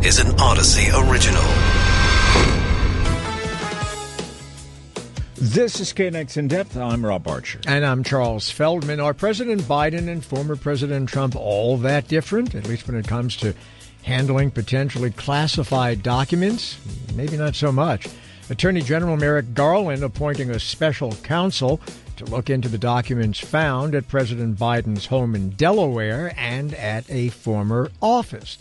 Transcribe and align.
This 0.00 0.20
is 0.20 0.30
an 0.30 0.36
Audacy 0.36 1.10
original. 1.10 1.42
This 5.34 5.80
is 5.80 5.92
KNX 5.92 6.36
In 6.36 6.48
Depth. 6.48 6.76
I'm 6.76 7.04
Rob 7.04 7.26
Archer. 7.26 7.60
And 7.66 7.84
I'm 7.84 8.04
Charles 8.04 8.48
Feldman. 8.50 9.00
Are 9.00 9.12
President 9.12 9.62
Biden 9.62 10.08
and 10.08 10.24
former 10.24 10.56
President 10.56 11.08
Trump 11.08 11.34
all 11.36 11.76
that 11.78 12.06
different, 12.06 12.54
at 12.54 12.68
least 12.68 12.86
when 12.86 12.96
it 12.96 13.08
comes 13.08 13.36
to 13.38 13.54
handling 14.04 14.50
potentially 14.50 15.10
classified 15.10 16.02
documents? 16.02 16.78
Maybe 17.14 17.36
not 17.36 17.54
so 17.54 17.72
much. 17.72 18.08
Attorney 18.50 18.82
General 18.82 19.16
Merrick 19.16 19.52
Garland 19.52 20.02
appointing 20.04 20.50
a 20.50 20.60
special 20.60 21.12
counsel 21.16 21.80
to 22.16 22.24
look 22.24 22.48
into 22.48 22.68
the 22.68 22.78
documents 22.78 23.40
found 23.40 23.94
at 23.94 24.08
President 24.08 24.58
Biden's 24.58 25.06
home 25.06 25.34
in 25.34 25.50
Delaware 25.50 26.32
and 26.36 26.72
at 26.74 27.04
a 27.10 27.28
former 27.30 27.90
office. 28.00 28.58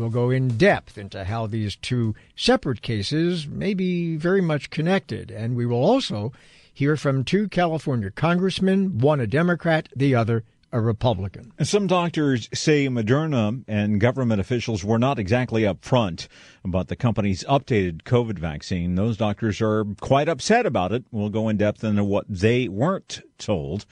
We'll 0.00 0.08
go 0.08 0.30
in 0.30 0.56
depth 0.56 0.96
into 0.96 1.24
how 1.24 1.46
these 1.46 1.76
two 1.76 2.14
separate 2.34 2.80
cases 2.80 3.46
may 3.46 3.74
be 3.74 4.16
very 4.16 4.40
much 4.40 4.70
connected, 4.70 5.30
and 5.30 5.54
we 5.54 5.66
will 5.66 5.84
also 5.84 6.32
hear 6.72 6.96
from 6.96 7.22
two 7.22 7.48
California 7.48 8.10
congressmen, 8.10 8.96
one 8.96 9.20
a 9.20 9.26
Democrat, 9.26 9.90
the 9.94 10.14
other 10.14 10.42
a 10.72 10.80
Republican. 10.80 11.52
Some 11.62 11.86
doctors 11.86 12.48
say 12.54 12.88
Moderna 12.88 13.64
and 13.66 14.00
government 14.00 14.40
officials 14.40 14.84
were 14.84 14.98
not 14.98 15.18
exactly 15.18 15.62
upfront 15.62 16.28
about 16.64 16.88
the 16.88 16.96
company's 16.96 17.42
updated 17.44 18.02
COVID 18.02 18.38
vaccine. 18.38 18.94
Those 18.94 19.16
doctors 19.16 19.60
are 19.60 19.84
quite 20.00 20.28
upset 20.28 20.66
about 20.66 20.92
it. 20.92 21.04
We'll 21.10 21.30
go 21.30 21.48
in 21.48 21.56
depth 21.56 21.82
into 21.82 22.04
what 22.04 22.26
they 22.28 22.68
weren't 22.68 23.22
told. 23.38 23.86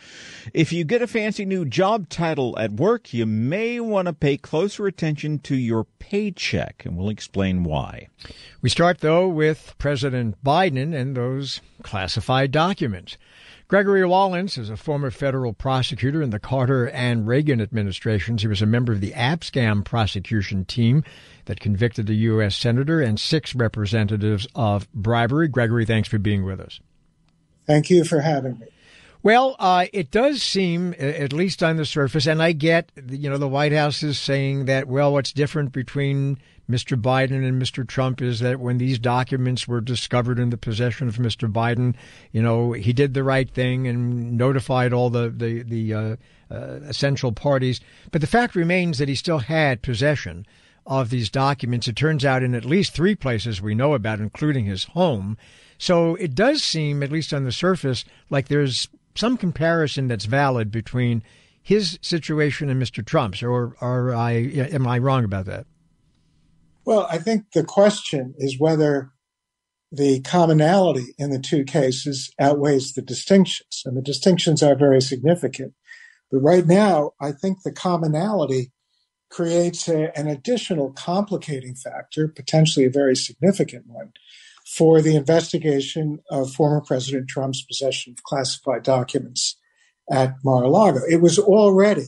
If 0.55 0.73
you 0.73 0.85
get 0.85 1.03
a 1.03 1.07
fancy 1.07 1.45
new 1.45 1.65
job 1.65 2.09
title 2.09 2.57
at 2.59 2.73
work, 2.73 3.13
you 3.13 3.27
may 3.27 3.81
want 3.81 4.07
to 4.07 4.13
pay 4.13 4.37
closer 4.37 4.87
attention 4.87 5.39
to 5.41 5.57
your 5.57 5.85
paycheck, 5.99 6.85
and 6.85 6.97
we'll 6.97 7.09
explain 7.09 7.65
why. 7.65 8.09
We 8.63 8.71
start, 8.71 8.99
though, 8.99 9.27
with 9.29 9.75
President 9.79 10.43
Biden 10.45 10.95
and 10.95 11.17
those 11.17 11.61
classified 11.83 12.51
documents. 12.53 13.17
Gregory 13.69 14.01
Wallance 14.01 14.57
is 14.57 14.71
a 14.71 14.79
former 14.79 15.11
federal 15.11 15.53
prosecutor 15.53 16.23
in 16.23 16.31
the 16.31 16.39
Carter 16.39 16.89
and 16.89 17.27
Reagan 17.27 17.61
administrations. 17.61 18.41
He 18.41 18.49
was 18.49 18.63
a 18.63 18.67
member 18.67 18.95
of 18.95 19.03
the 19.03 19.11
Abscam 19.11 19.85
prosecution 19.85 20.65
team 20.65 21.05
that 21.45 21.61
convicted 21.61 22.09
a 22.09 22.15
U.S. 22.15 22.57
senator 22.57 23.03
and 23.03 23.21
six 23.21 23.55
representatives 23.55 24.47
of 24.55 24.91
bribery. 24.95 25.49
Gregory, 25.49 25.85
thanks 25.85 26.09
for 26.09 26.17
being 26.17 26.47
with 26.47 26.61
us. 26.61 26.81
Thank 27.67 27.91
you 27.91 28.05
for 28.05 28.21
having 28.21 28.59
me. 28.59 28.69
Well, 29.23 29.55
uh, 29.59 29.85
it 29.93 30.11
does 30.11 30.43
seem, 30.43 30.95
at 30.99 31.35
least 31.35 31.63
on 31.63 31.77
the 31.77 31.85
surface, 31.85 32.27
and 32.27 32.43
I 32.43 32.53
get, 32.53 32.91
you 33.11 33.29
know, 33.29 33.37
the 33.37 33.49
White 33.49 33.73
House 33.73 34.03
is 34.03 34.19
saying 34.19 34.65
that, 34.65 34.89
well, 34.89 35.13
what's 35.13 35.33
different 35.33 35.73
between 35.73 36.39
Mr. 36.71 37.01
Biden 37.01 37.47
and 37.49 37.61
Mr. 37.61 37.87
Trump 37.87 38.21
is 38.21 38.41
that 38.41 38.61
when 38.61 38.77
these 38.77 38.99
documents 38.99 39.67
were 39.67 39.81
discovered 39.81 40.39
in 40.39 40.51
the 40.51 40.59
possession 40.59 41.09
of 41.09 41.17
Mr. 41.17 41.51
Biden, 41.51 41.95
you 42.31 42.43
know, 42.43 42.73
he 42.73 42.93
did 42.93 43.15
the 43.15 43.25
right 43.25 43.51
thing 43.51 43.89
and 43.89 44.37
notified 44.37 44.93
all 44.93 45.09
the 45.09 45.31
the 45.31 45.63
the 45.63 45.95
uh, 45.95 46.17
uh, 46.51 46.81
essential 46.87 47.33
parties. 47.33 47.81
But 48.11 48.21
the 48.21 48.27
fact 48.27 48.55
remains 48.55 48.99
that 48.99 49.09
he 49.09 49.15
still 49.15 49.39
had 49.39 49.81
possession 49.81 50.47
of 50.87 51.11
these 51.11 51.31
documents. 51.31 51.89
It 51.89 51.97
turns 51.97 52.25
out 52.25 52.43
in 52.43 52.55
at 52.55 52.65
least 52.65 52.93
three 52.93 53.15
places 53.15 53.63
we 53.63 53.75
know 53.75 53.95
about, 53.95 54.21
including 54.21 54.65
his 54.67 54.85
home. 54.85 55.39
So 55.79 56.17
it 56.17 56.35
does 56.35 56.63
seem, 56.63 57.03
at 57.03 57.13
least 57.13 57.33
on 57.33 57.45
the 57.45 57.53
surface, 57.53 58.05
like 58.31 58.49
there's 58.49 58.89
some 59.15 59.37
comparison 59.37 60.09
that's 60.09 60.25
valid 60.25 60.71
between 60.71 61.23
his 61.63 61.99
situation 62.03 62.69
and 62.69 62.83
Mr. 62.83 63.05
Trump's. 63.05 63.43
Or, 63.43 63.77
or 63.81 64.15
I 64.15 64.33
am 64.33 64.87
I 64.87 64.99
wrong 64.99 65.25
about 65.25 65.47
that? 65.47 65.67
Well, 66.89 67.07
I 67.11 67.19
think 67.19 67.53
the 67.53 67.65
question 67.65 68.33
is 68.39 68.59
whether 68.59 69.11
the 69.93 70.23
commonality 70.23 71.15
in 71.19 71.29
the 71.29 71.39
two 71.39 71.65
cases 71.65 72.33
outweighs 72.41 72.95
the 72.95 73.03
distinctions, 73.03 73.83
and 73.85 73.95
the 73.95 74.01
distinctions 74.01 74.63
are 74.63 74.75
very 74.75 75.03
significant. 75.03 75.75
But 76.33 76.39
right 76.39 76.67
now, 76.67 77.11
I 77.21 77.33
think 77.33 77.59
the 77.63 77.73
commonality 77.73 78.73
creates 79.29 79.87
a, 79.87 80.19
an 80.19 80.29
additional 80.29 80.93
complicating 80.93 81.75
factor, 81.75 82.27
potentially 82.27 82.87
a 82.87 82.91
very 82.91 83.17
significant 83.17 83.85
one, 83.87 84.15
for 84.67 85.03
the 85.03 85.15
investigation 85.15 86.21
of 86.31 86.55
former 86.55 86.81
President 86.81 87.29
Trump's 87.29 87.63
possession 87.63 88.15
of 88.17 88.23
classified 88.23 88.83
documents 88.83 89.59
at 90.11 90.37
Mar 90.43 90.63
a 90.63 90.71
Lago. 90.71 91.01
It 91.07 91.21
was 91.21 91.39
already 91.39 92.07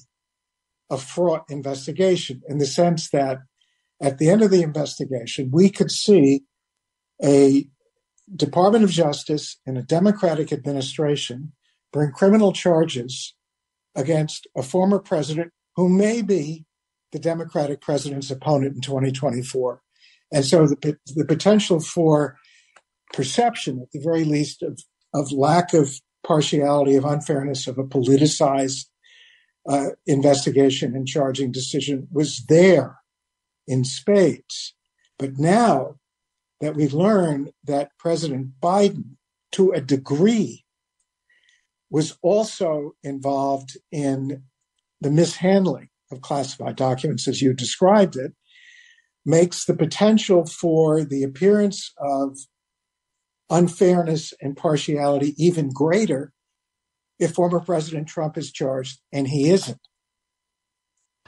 a 0.88 0.96
fraught 0.96 1.44
investigation 1.50 2.40
in 2.48 2.56
the 2.56 2.64
sense 2.64 3.10
that 3.10 3.40
at 4.00 4.18
the 4.18 4.30
end 4.30 4.42
of 4.42 4.50
the 4.50 4.62
investigation, 4.62 5.50
we 5.52 5.68
could 5.70 5.90
see 5.90 6.42
a 7.22 7.66
Department 8.34 8.84
of 8.84 8.90
Justice 8.90 9.58
and 9.66 9.76
a 9.76 9.82
Democratic 9.82 10.52
administration 10.52 11.52
bring 11.92 12.12
criminal 12.12 12.52
charges 12.52 13.34
against 13.94 14.46
a 14.56 14.62
former 14.62 14.98
president 14.98 15.52
who 15.76 15.88
may 15.88 16.22
be 16.22 16.64
the 17.12 17.18
Democratic 17.18 17.80
president's 17.80 18.30
opponent 18.30 18.76
in 18.76 18.80
2024. 18.80 19.82
And 20.32 20.44
so 20.44 20.66
the, 20.66 20.96
the 21.06 21.24
potential 21.24 21.80
for 21.80 22.36
perception, 23.12 23.80
at 23.82 23.90
the 23.92 24.00
very 24.00 24.24
least, 24.24 24.62
of, 24.62 24.80
of 25.12 25.32
lack 25.32 25.74
of 25.74 26.00
partiality, 26.24 26.94
of 26.94 27.04
unfairness, 27.04 27.66
of 27.66 27.78
a 27.78 27.84
politicized 27.84 28.86
uh, 29.68 29.88
investigation 30.06 30.94
and 30.94 31.06
charging 31.06 31.50
decision 31.50 32.06
was 32.12 32.44
there 32.48 32.99
in 33.70 33.84
spades. 33.84 34.74
But 35.18 35.38
now 35.38 35.94
that 36.60 36.74
we've 36.74 36.92
learned 36.92 37.52
that 37.64 37.92
President 37.98 38.60
Biden, 38.60 39.16
to 39.52 39.70
a 39.70 39.80
degree, 39.80 40.64
was 41.88 42.18
also 42.20 42.92
involved 43.02 43.78
in 43.92 44.42
the 45.00 45.10
mishandling 45.10 45.88
of 46.10 46.20
classified 46.20 46.76
documents, 46.76 47.28
as 47.28 47.40
you 47.40 47.52
described 47.52 48.16
it, 48.16 48.32
makes 49.24 49.64
the 49.64 49.74
potential 49.74 50.46
for 50.46 51.04
the 51.04 51.22
appearance 51.22 51.92
of 51.98 52.38
unfairness 53.50 54.32
and 54.40 54.56
partiality 54.56 55.34
even 55.36 55.70
greater 55.70 56.32
if 57.18 57.34
former 57.34 57.60
President 57.60 58.08
Trump 58.08 58.36
is 58.36 58.50
charged 58.50 58.98
and 59.12 59.28
he 59.28 59.50
isn't. 59.50 59.80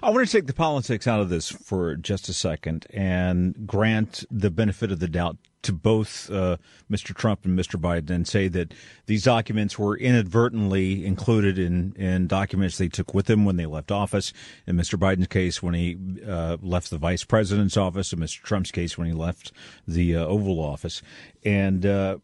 I 0.05 0.11
want 0.11 0.27
to 0.27 0.33
take 0.33 0.49
the 0.49 0.53
politics 0.53 1.07
out 1.07 1.21
of 1.21 1.29
this 1.29 1.49
for 1.49 1.95
just 1.95 2.29
a 2.29 2.33
second 2.33 2.87
and 2.91 3.69
grant 3.69 4.25
the 4.33 4.51
benefit 4.51 4.91
of 4.91 4.99
the 4.99 5.07
doubt 5.07 5.37
to 5.63 5.73
both 5.73 6.29
uh, 6.29 6.57
Mr. 6.91 7.15
Trump 7.15 7.45
and 7.45 7.57
Mr. 7.57 7.81
Biden 7.81 8.11
and 8.11 8.27
say 8.27 8.49
that 8.49 8.75
these 9.07 9.23
documents 9.23 9.79
were 9.79 9.97
inadvertently 9.97 11.07
included 11.07 11.57
in, 11.57 11.93
in 11.95 12.27
documents 12.27 12.79
they 12.79 12.89
took 12.89 13.15
with 13.15 13.27
them 13.27 13.45
when 13.45 13.55
they 13.55 13.67
left 13.67 13.93
office. 13.93 14.33
In 14.67 14.77
Mr. 14.77 14.99
Biden's 14.99 15.29
case, 15.29 15.63
when 15.63 15.75
he 15.75 15.97
uh, 16.27 16.57
left 16.61 16.91
the 16.91 16.99
vice 16.99 17.23
president's 17.23 17.77
office, 17.77 18.13
in 18.13 18.19
Mr. 18.19 18.43
Trump's 18.43 18.73
case, 18.73 18.99
when 18.99 19.07
he 19.07 19.13
left 19.13 19.53
the 19.87 20.17
uh, 20.17 20.25
Oval 20.25 20.59
Office. 20.59 21.01
And 21.45 21.87
uh, 21.87 22.19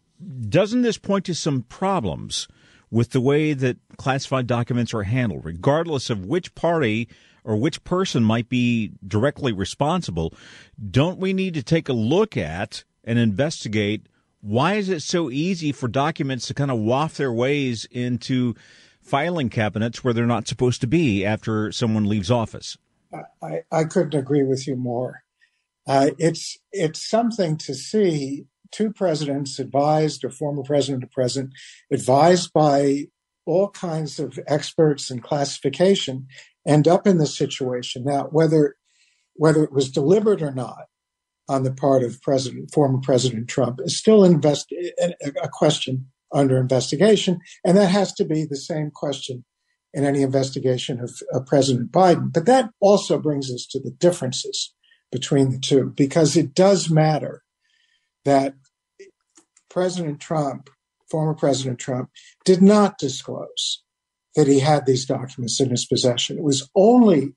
doesn't 0.48 0.82
this 0.82 0.98
point 0.98 1.24
to 1.26 1.34
some 1.34 1.62
problems 1.62 2.48
with 2.90 3.10
the 3.10 3.20
way 3.20 3.52
that 3.52 3.76
classified 3.98 4.48
documents 4.48 4.92
are 4.94 5.04
handled, 5.04 5.44
regardless 5.44 6.10
of 6.10 6.24
which 6.24 6.54
party 6.56 7.08
or 7.48 7.56
which 7.56 7.82
person 7.82 8.22
might 8.22 8.50
be 8.50 8.92
directly 9.06 9.52
responsible, 9.52 10.34
don't 10.90 11.18
we 11.18 11.32
need 11.32 11.54
to 11.54 11.62
take 11.62 11.88
a 11.88 11.94
look 11.94 12.36
at 12.36 12.84
and 13.04 13.18
investigate 13.18 14.06
why 14.40 14.74
is 14.74 14.90
it 14.90 15.00
so 15.00 15.30
easy 15.30 15.72
for 15.72 15.88
documents 15.88 16.46
to 16.46 16.54
kind 16.54 16.70
of 16.70 16.78
waft 16.78 17.16
their 17.16 17.32
ways 17.32 17.86
into 17.90 18.54
filing 19.00 19.48
cabinets 19.48 20.04
where 20.04 20.12
they're 20.14 20.26
not 20.26 20.46
supposed 20.46 20.82
to 20.82 20.86
be 20.86 21.24
after 21.24 21.72
someone 21.72 22.06
leaves 22.08 22.30
office? 22.30 22.76
I, 23.42 23.62
I 23.72 23.84
couldn't 23.84 24.14
agree 24.14 24.44
with 24.44 24.68
you 24.68 24.76
more. 24.76 25.22
Uh, 25.86 26.10
it's 26.18 26.58
it's 26.70 27.08
something 27.08 27.56
to 27.56 27.74
see 27.74 28.44
two 28.70 28.92
presidents 28.92 29.58
advised 29.58 30.22
or 30.22 30.30
former 30.30 30.62
president 30.62 31.02
or 31.02 31.08
president 31.08 31.54
advised 31.90 32.52
by 32.52 33.06
all 33.46 33.70
kinds 33.70 34.20
of 34.20 34.38
experts 34.46 35.10
in 35.10 35.20
classification 35.20 36.26
end 36.68 36.86
up 36.86 37.06
in 37.06 37.18
this 37.18 37.36
situation. 37.36 38.04
Now, 38.04 38.24
whether 38.30 38.76
whether 39.34 39.64
it 39.64 39.72
was 39.72 39.90
deliberate 39.90 40.42
or 40.42 40.52
not 40.52 40.86
on 41.48 41.62
the 41.62 41.72
part 41.72 42.02
of 42.02 42.20
President 42.22 42.70
former 42.72 42.98
President 43.02 43.48
Trump 43.48 43.80
is 43.82 43.96
still 43.96 44.24
invest, 44.24 44.72
a 45.42 45.48
question 45.48 46.06
under 46.32 46.58
investigation, 46.58 47.38
and 47.64 47.76
that 47.76 47.90
has 47.90 48.12
to 48.14 48.24
be 48.24 48.44
the 48.44 48.56
same 48.56 48.90
question 48.90 49.44
in 49.94 50.04
any 50.04 50.22
investigation 50.22 51.00
of, 51.00 51.10
of 51.32 51.46
President 51.46 51.90
Biden. 51.90 52.32
But 52.32 52.46
that 52.46 52.70
also 52.80 53.18
brings 53.18 53.50
us 53.50 53.66
to 53.70 53.80
the 53.80 53.90
differences 53.90 54.74
between 55.10 55.50
the 55.50 55.58
two, 55.58 55.92
because 55.96 56.36
it 56.36 56.54
does 56.54 56.90
matter 56.90 57.42
that 58.26 58.54
President 59.70 60.20
Trump, 60.20 60.68
former 61.10 61.34
President 61.34 61.78
Trump, 61.78 62.10
did 62.44 62.60
not 62.60 62.98
disclose 62.98 63.82
that 64.34 64.46
he 64.46 64.60
had 64.60 64.86
these 64.86 65.06
documents 65.06 65.60
in 65.60 65.70
his 65.70 65.86
possession. 65.86 66.38
It 66.38 66.44
was 66.44 66.68
only 66.74 67.32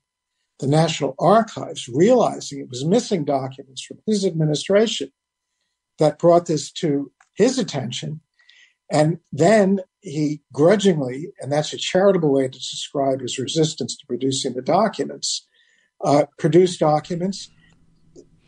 the 0.60 0.66
National 0.66 1.14
Archives, 1.18 1.88
realizing 1.88 2.60
it 2.60 2.68
was 2.68 2.84
missing 2.84 3.24
documents 3.24 3.82
from 3.82 3.98
his 4.06 4.24
administration, 4.24 5.10
that 5.98 6.18
brought 6.18 6.46
this 6.46 6.70
to 6.72 7.10
his 7.34 7.58
attention. 7.58 8.20
And 8.90 9.18
then 9.32 9.80
he 10.00 10.42
grudgingly, 10.52 11.28
and 11.40 11.50
that's 11.50 11.72
a 11.72 11.78
charitable 11.78 12.32
way 12.32 12.48
to 12.48 12.58
describe 12.58 13.20
his 13.20 13.38
resistance 13.38 13.96
to 13.96 14.06
producing 14.06 14.54
the 14.54 14.62
documents, 14.62 15.46
uh, 16.04 16.26
produced 16.38 16.80
documents, 16.80 17.50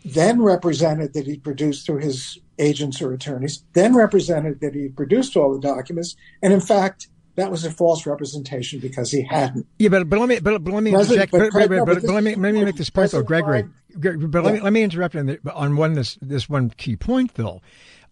then 0.05 0.43
represented 0.43 1.15
that 1.15 1.27
he 1.27 1.39
produced 1.39 1.87
through 1.87 2.01
his 2.01 2.39
agents 2.59 3.01
or 3.01 3.13
attorneys, 3.13 3.65
then 3.73 3.95
represented 3.95 4.61
that 4.61 4.75
he 4.75 4.89
produced 4.89 5.37
all 5.37 5.55
the 5.55 5.61
documents, 5.61 6.15
and 6.43 6.53
in 6.53 6.61
fact, 6.61 7.09
that 7.37 7.51
was 7.51 7.65
a 7.65 7.71
false 7.71 8.07
representation 8.07 8.81
because 8.81 9.11
he 9.11 9.23
hadn't. 9.23 9.67
Yeah, 9.79 9.89
but 9.89 10.09
but 10.09 10.21
let 10.21 10.29
me 10.29 10.39
but, 10.41 10.63
but 10.63 10.73
let 10.73 10.83
me 10.83 10.95
interject. 10.95 11.33
But, 11.33 11.53
but, 11.53 11.69
but, 11.69 11.85
but, 11.85 12.03
let 12.05 12.25
me 12.25 12.35
let 12.35 12.55
me 12.55 12.65
make 12.65 12.77
this 12.77 12.91
point 12.91 13.11
though, 13.11 13.23
Gregory. 13.23 13.65
Greg, 13.99 14.31
but 14.31 14.45
let 14.45 14.55
me 14.55 14.61
let 14.61 14.73
me 14.73 14.83
interrupt 14.83 15.17
on, 15.17 15.27
the, 15.27 15.53
on 15.53 15.77
one 15.77 15.95
this 15.95 16.19
this 16.21 16.49
one 16.49 16.71
key 16.71 16.97
point 16.97 17.35
though. 17.35 17.61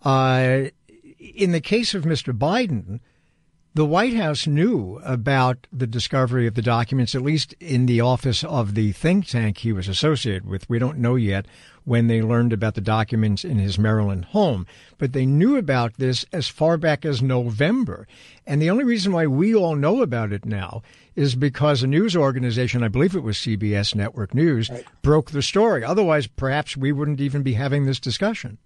Uh, 0.05 0.65
in 1.19 1.53
the 1.53 1.61
case 1.61 1.95
of 1.95 2.03
Mr. 2.03 2.37
Biden, 2.37 2.99
the 3.75 3.87
White 3.87 4.15
House 4.15 4.47
knew 4.47 5.01
about 5.05 5.67
the 5.73 5.87
discovery 5.87 6.47
of 6.47 6.55
the 6.55 6.63
documents, 6.63 7.15
at 7.15 7.23
least 7.23 7.55
in 7.61 7.87
the 7.87 8.01
office 8.01 8.43
of 8.45 8.75
the 8.75 8.93
think 8.93 9.27
tank 9.27 9.59
he 9.59 9.73
was 9.73 9.89
associated 9.89 10.47
with. 10.47 10.69
We 10.69 10.79
don't 10.79 10.99
know 10.99 11.15
yet 11.15 11.47
when 11.85 12.07
they 12.07 12.23
learned 12.23 12.53
about 12.53 12.75
the 12.75 12.81
documents 12.81 13.45
in 13.45 13.59
his 13.59 13.79
Maryland 13.79 14.27
home, 14.27 14.67
but 14.99 15.13
they 15.13 15.27
knew 15.27 15.57
about 15.57 15.95
this 15.99 16.25
as 16.33 16.49
far 16.49 16.77
back 16.77 17.05
as 17.05 17.23
November. 17.23 18.07
And 18.47 18.61
the 18.61 18.71
only 18.71 18.85
reason 18.85 19.13
why 19.13 19.27
we 19.27 19.55
all 19.55 19.75
know 19.75 20.03
about 20.03 20.33
it 20.33 20.45
now 20.45 20.83
is 21.15 21.35
because 21.35 21.83
a 21.83 21.87
news 21.87 22.17
organization, 22.17 22.83
I 22.83 22.89
believe 22.89 23.15
it 23.15 23.23
was 23.23 23.37
CBS 23.37 23.95
Network 23.95 24.35
News, 24.35 24.71
right. 24.71 24.85
broke 25.03 25.31
the 25.31 25.43
story. 25.43 25.85
Otherwise, 25.85 26.27
perhaps 26.27 26.77
we 26.77 26.93
wouldn't 26.93 27.21
even 27.21 27.43
be 27.43 27.55
having 27.55 27.85
this 27.85 28.01
discussion. 28.01 28.59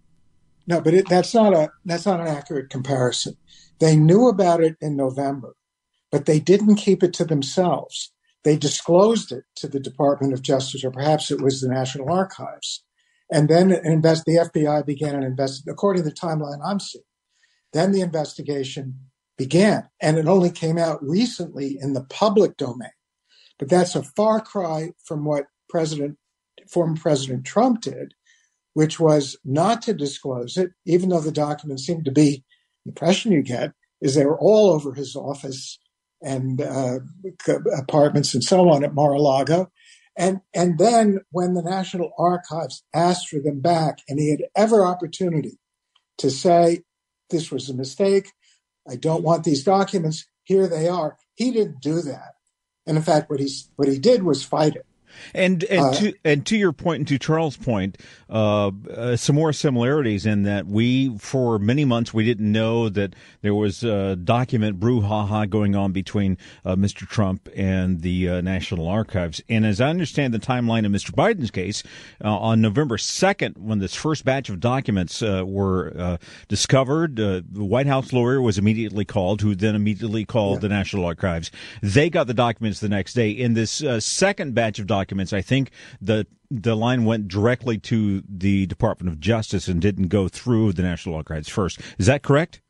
No, 0.66 0.80
but 0.80 0.94
it, 0.94 1.08
that's 1.08 1.32
not 1.32 1.54
a 1.54 1.70
that's 1.84 2.06
not 2.06 2.20
an 2.20 2.26
accurate 2.26 2.70
comparison. 2.70 3.36
They 3.78 3.94
knew 3.94 4.28
about 4.28 4.60
it 4.60 4.76
in 4.80 4.96
November, 4.96 5.54
but 6.10 6.26
they 6.26 6.40
didn't 6.40 6.76
keep 6.76 7.02
it 7.02 7.14
to 7.14 7.24
themselves. 7.24 8.12
They 8.42 8.56
disclosed 8.56 9.32
it 9.32 9.44
to 9.56 9.68
the 9.68 9.80
Department 9.80 10.32
of 10.32 10.42
Justice, 10.42 10.84
or 10.84 10.90
perhaps 10.90 11.30
it 11.30 11.40
was 11.40 11.60
the 11.60 11.68
National 11.68 12.10
Archives. 12.10 12.84
And 13.30 13.48
then 13.48 13.72
invest, 13.72 14.24
the 14.24 14.36
FBI 14.36 14.86
began 14.86 15.14
an 15.14 15.22
investigation, 15.22 15.72
according 15.72 16.04
to 16.04 16.08
the 16.08 16.14
timeline 16.14 16.60
I'm 16.64 16.80
seeing. 16.80 17.04
Then 17.72 17.92
the 17.92 18.00
investigation 18.00 19.00
began, 19.36 19.88
and 20.00 20.16
it 20.16 20.26
only 20.26 20.50
came 20.50 20.78
out 20.78 21.02
recently 21.02 21.76
in 21.80 21.92
the 21.92 22.04
public 22.04 22.56
domain. 22.56 22.90
But 23.58 23.68
that's 23.68 23.94
a 23.94 24.02
far 24.02 24.40
cry 24.40 24.92
from 25.04 25.24
what 25.24 25.46
President, 25.68 26.18
former 26.70 26.96
President 26.96 27.44
Trump 27.44 27.82
did, 27.82 28.14
which 28.74 29.00
was 29.00 29.36
not 29.44 29.82
to 29.82 29.94
disclose 29.94 30.56
it, 30.56 30.70
even 30.84 31.08
though 31.08 31.20
the 31.20 31.32
documents 31.32 31.84
seemed 31.84 32.04
to 32.04 32.12
be 32.12 32.44
the 32.84 32.90
impression 32.90 33.32
you 33.32 33.42
get 33.42 33.72
is 34.00 34.14
they 34.14 34.26
were 34.26 34.38
all 34.38 34.70
over 34.70 34.94
his 34.94 35.16
office 35.16 35.78
and 36.22 36.60
uh, 36.60 36.98
apartments 37.78 38.34
and 38.34 38.44
so 38.44 38.68
on 38.68 38.84
at 38.84 38.94
Mar-a-Lago. 38.94 39.70
And, 40.16 40.40
and 40.54 40.78
then 40.78 41.20
when 41.30 41.54
the 41.54 41.62
National 41.62 42.12
Archives 42.18 42.82
asked 42.94 43.28
for 43.28 43.38
them 43.38 43.60
back 43.60 43.98
and 44.08 44.18
he 44.18 44.30
had 44.30 44.44
every 44.56 44.80
opportunity 44.80 45.58
to 46.18 46.30
say, 46.30 46.84
this 47.30 47.50
was 47.50 47.68
a 47.68 47.74
mistake. 47.74 48.32
I 48.88 48.96
don't 48.96 49.22
want 49.22 49.44
these 49.44 49.64
documents. 49.64 50.26
Here 50.44 50.68
they 50.68 50.88
are. 50.88 51.16
He 51.34 51.50
didn't 51.50 51.80
do 51.80 52.00
that. 52.02 52.34
And 52.86 52.96
in 52.96 53.02
fact, 53.02 53.28
what 53.28 53.40
he, 53.40 53.50
what 53.74 53.88
he 53.88 53.98
did 53.98 54.22
was 54.22 54.44
fight 54.44 54.76
it. 54.76 54.86
And 55.34 55.64
and 55.64 55.80
uh, 55.80 55.92
to 55.94 56.14
and 56.24 56.46
to 56.46 56.56
your 56.56 56.72
point 56.72 57.00
and 57.00 57.08
to 57.08 57.18
Charles' 57.18 57.56
point, 57.56 57.98
uh, 58.28 58.70
uh, 58.90 59.16
some 59.16 59.36
more 59.36 59.52
similarities 59.52 60.26
in 60.26 60.42
that 60.44 60.66
we 60.66 61.16
for 61.18 61.58
many 61.58 61.84
months 61.84 62.12
we 62.12 62.24
didn't 62.24 62.50
know 62.50 62.88
that 62.88 63.14
there 63.42 63.54
was 63.54 63.84
a 63.84 64.16
document 64.16 64.80
brouhaha 64.80 65.48
going 65.48 65.76
on 65.76 65.92
between 65.92 66.36
uh, 66.64 66.74
Mr. 66.74 67.06
Trump 67.08 67.48
and 67.54 68.02
the 68.02 68.28
uh, 68.28 68.40
National 68.40 68.88
Archives. 68.88 69.40
And 69.48 69.64
as 69.64 69.80
I 69.80 69.88
understand 69.88 70.34
the 70.34 70.38
timeline 70.38 70.84
of 70.84 70.92
Mr. 70.92 71.12
Biden's 71.12 71.50
case, 71.50 71.82
uh, 72.24 72.36
on 72.36 72.60
November 72.60 72.98
second, 72.98 73.56
when 73.58 73.78
this 73.78 73.94
first 73.94 74.24
batch 74.24 74.48
of 74.48 74.60
documents 74.60 75.22
were 75.22 76.18
discovered, 76.48 77.16
the 77.16 77.44
White 77.54 77.86
House 77.86 78.12
lawyer 78.12 78.40
was 78.40 78.58
immediately 78.58 79.04
called, 79.04 79.40
who 79.40 79.54
then 79.54 79.74
immediately 79.74 80.24
called 80.24 80.56
yeah. 80.56 80.60
the 80.60 80.68
National 80.68 81.04
Archives. 81.04 81.50
They 81.82 82.10
got 82.10 82.26
the 82.26 82.34
documents 82.34 82.80
the 82.80 82.88
next 82.88 83.14
day. 83.14 83.30
In 83.30 83.54
this 83.54 83.82
second 83.98 84.54
batch 84.54 84.78
of 84.78 84.86
documents 84.86 85.05
documents. 85.06 85.32
I 85.32 85.42
think 85.42 85.70
the 86.00 86.26
the 86.50 86.76
line 86.76 87.04
went 87.04 87.28
directly 87.28 87.78
to 87.78 88.22
the 88.28 88.66
Department 88.66 89.12
of 89.12 89.20
Justice 89.20 89.68
and 89.68 89.80
didn't 89.80 90.08
go 90.08 90.28
through 90.28 90.72
the 90.72 90.82
National 90.82 91.16
Archives 91.16 91.48
first. 91.48 91.80
Is 91.98 92.06
that 92.06 92.22
correct? 92.22 92.60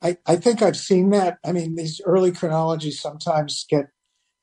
I, 0.00 0.16
I 0.26 0.36
think 0.36 0.62
I've 0.62 0.76
seen 0.76 1.10
that. 1.10 1.38
I 1.44 1.52
mean, 1.52 1.74
these 1.74 2.00
early 2.04 2.32
chronologies 2.32 3.00
sometimes 3.00 3.66
get 3.68 3.86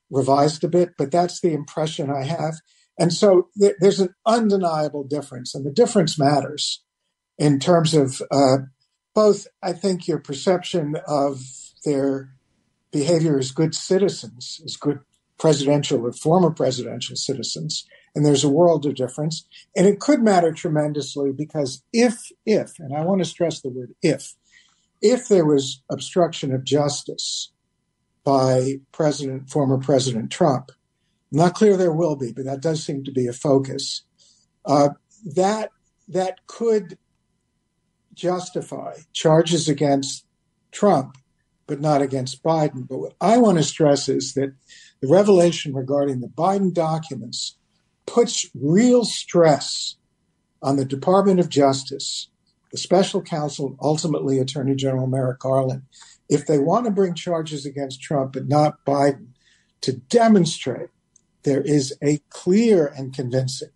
revised 0.10 0.64
a 0.64 0.68
bit, 0.68 0.92
but 0.98 1.12
that's 1.12 1.40
the 1.40 1.54
impression 1.54 2.10
I 2.10 2.26
have. 2.26 2.56
And 2.98 3.14
so 3.14 3.48
th- 3.58 3.75
there's 3.80 4.00
an 4.02 4.14
undeniable 4.25 5.06
difference, 5.06 5.56
and 5.56 5.66
the 5.66 5.72
difference 5.72 6.20
matters 6.20 6.84
in 7.38 7.60
terms 7.60 7.94
of 7.94 8.22
uh, 8.32 8.58
both, 9.16 9.48
I 9.64 9.72
think, 9.74 10.08
your 10.08 10.20
perception 10.20 10.98
of 11.08 11.42
their 11.86 12.32
behavior 12.92 13.38
as 13.38 13.52
good 13.52 13.75
citizens, 13.75 14.60
as 14.66 14.75
good 14.75 15.00
presidential 15.39 16.06
or 16.06 16.12
former 16.12 16.51
presidential 16.51 17.15
citizens. 17.15 17.86
And 18.13 18.25
there's 18.25 18.44
a 18.44 18.50
world 18.50 18.86
of 18.86 18.95
difference. 18.95 19.47
And 19.75 19.88
it 19.88 20.00
could 20.00 20.21
matter 20.21 20.51
tremendously 20.51 21.31
because 21.31 21.81
if, 21.94 22.31
if, 22.45 22.77
and 22.80 22.95
I 22.95 23.01
want 23.01 23.19
to 23.19 23.25
stress 23.25 23.62
the 23.62 23.69
word 23.69 23.94
if, 24.01 24.33
if 25.01 25.27
there 25.27 25.45
was 25.45 25.81
obstruction 25.89 26.53
of 26.53 26.65
justice 26.65 27.51
by 28.24 28.80
President, 28.91 29.50
former 29.50 29.77
President 29.77 30.30
Trump, 30.30 30.71
not 31.31 31.56
clear 31.56 31.77
there 31.77 31.94
will 31.94 32.15
be, 32.15 32.33
but 32.33 32.45
that 32.45 32.62
does 32.62 32.83
seem 32.83 33.03
to 33.03 33.12
be 33.12 33.27
a 33.27 33.33
focus. 33.33 34.03
Uh, 34.65 34.89
that 35.36 35.71
that 36.07 36.45
could 36.47 36.97
justify 38.13 38.95
charges 39.13 39.69
against 39.69 40.25
Trump, 40.71 41.18
but 41.68 41.80
not 41.80 42.01
against 42.01 42.44
Biden. 42.44 42.88
But 42.88 42.97
what 42.97 43.13
I 43.21 43.38
want 43.38 43.57
to 43.57 43.63
stress 43.63 44.09
is 44.09 44.33
that 44.33 44.53
the 45.01 45.07
revelation 45.07 45.74
regarding 45.74 46.19
the 46.19 46.28
Biden 46.28 46.74
documents 46.74 47.56
puts 48.06 48.50
real 48.54 49.06
stress 49.06 49.96
on 50.62 50.75
the 50.75 50.86
Department 50.86 51.39
of 51.39 51.50
Justice, 51.50 52.27
the 52.72 52.77
special 52.77 53.22
counsel, 53.22 53.77
ultimately 53.82 54.39
Attorney 54.39 54.75
General 54.75 55.08
Merrick 55.08 55.39
Garland, 55.39 55.84
if 56.27 56.46
they 56.46 56.60
want 56.60 56.86
to 56.86 56.91
bring 56.91 57.13
charges 57.13 57.65
against 57.65 58.01
Trump 58.01 58.34
but 58.34 58.48
not 58.48 58.84
Biden, 58.86 59.29
to 59.82 59.94
demonstrate 59.94 60.89
there 61.44 61.62
is 61.62 61.96
a 62.03 62.20
clear 62.29 62.88
and 62.88 63.13
convincing 63.13 63.70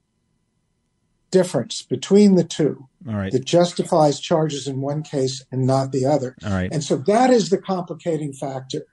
difference 1.31 1.81
between 1.81 2.35
the 2.35 2.43
two 2.43 2.87
that 3.03 3.43
justifies 3.43 4.19
charges 4.19 4.67
in 4.67 4.81
one 4.81 5.01
case 5.01 5.43
and 5.51 5.65
not 5.65 5.91
the 5.91 6.05
other. 6.05 6.35
Right. 6.43 6.71
And 6.71 6.83
so 6.83 6.97
that 6.97 7.31
is 7.31 7.49
the 7.49 7.57
complicating 7.57 8.33
factor 8.33 8.85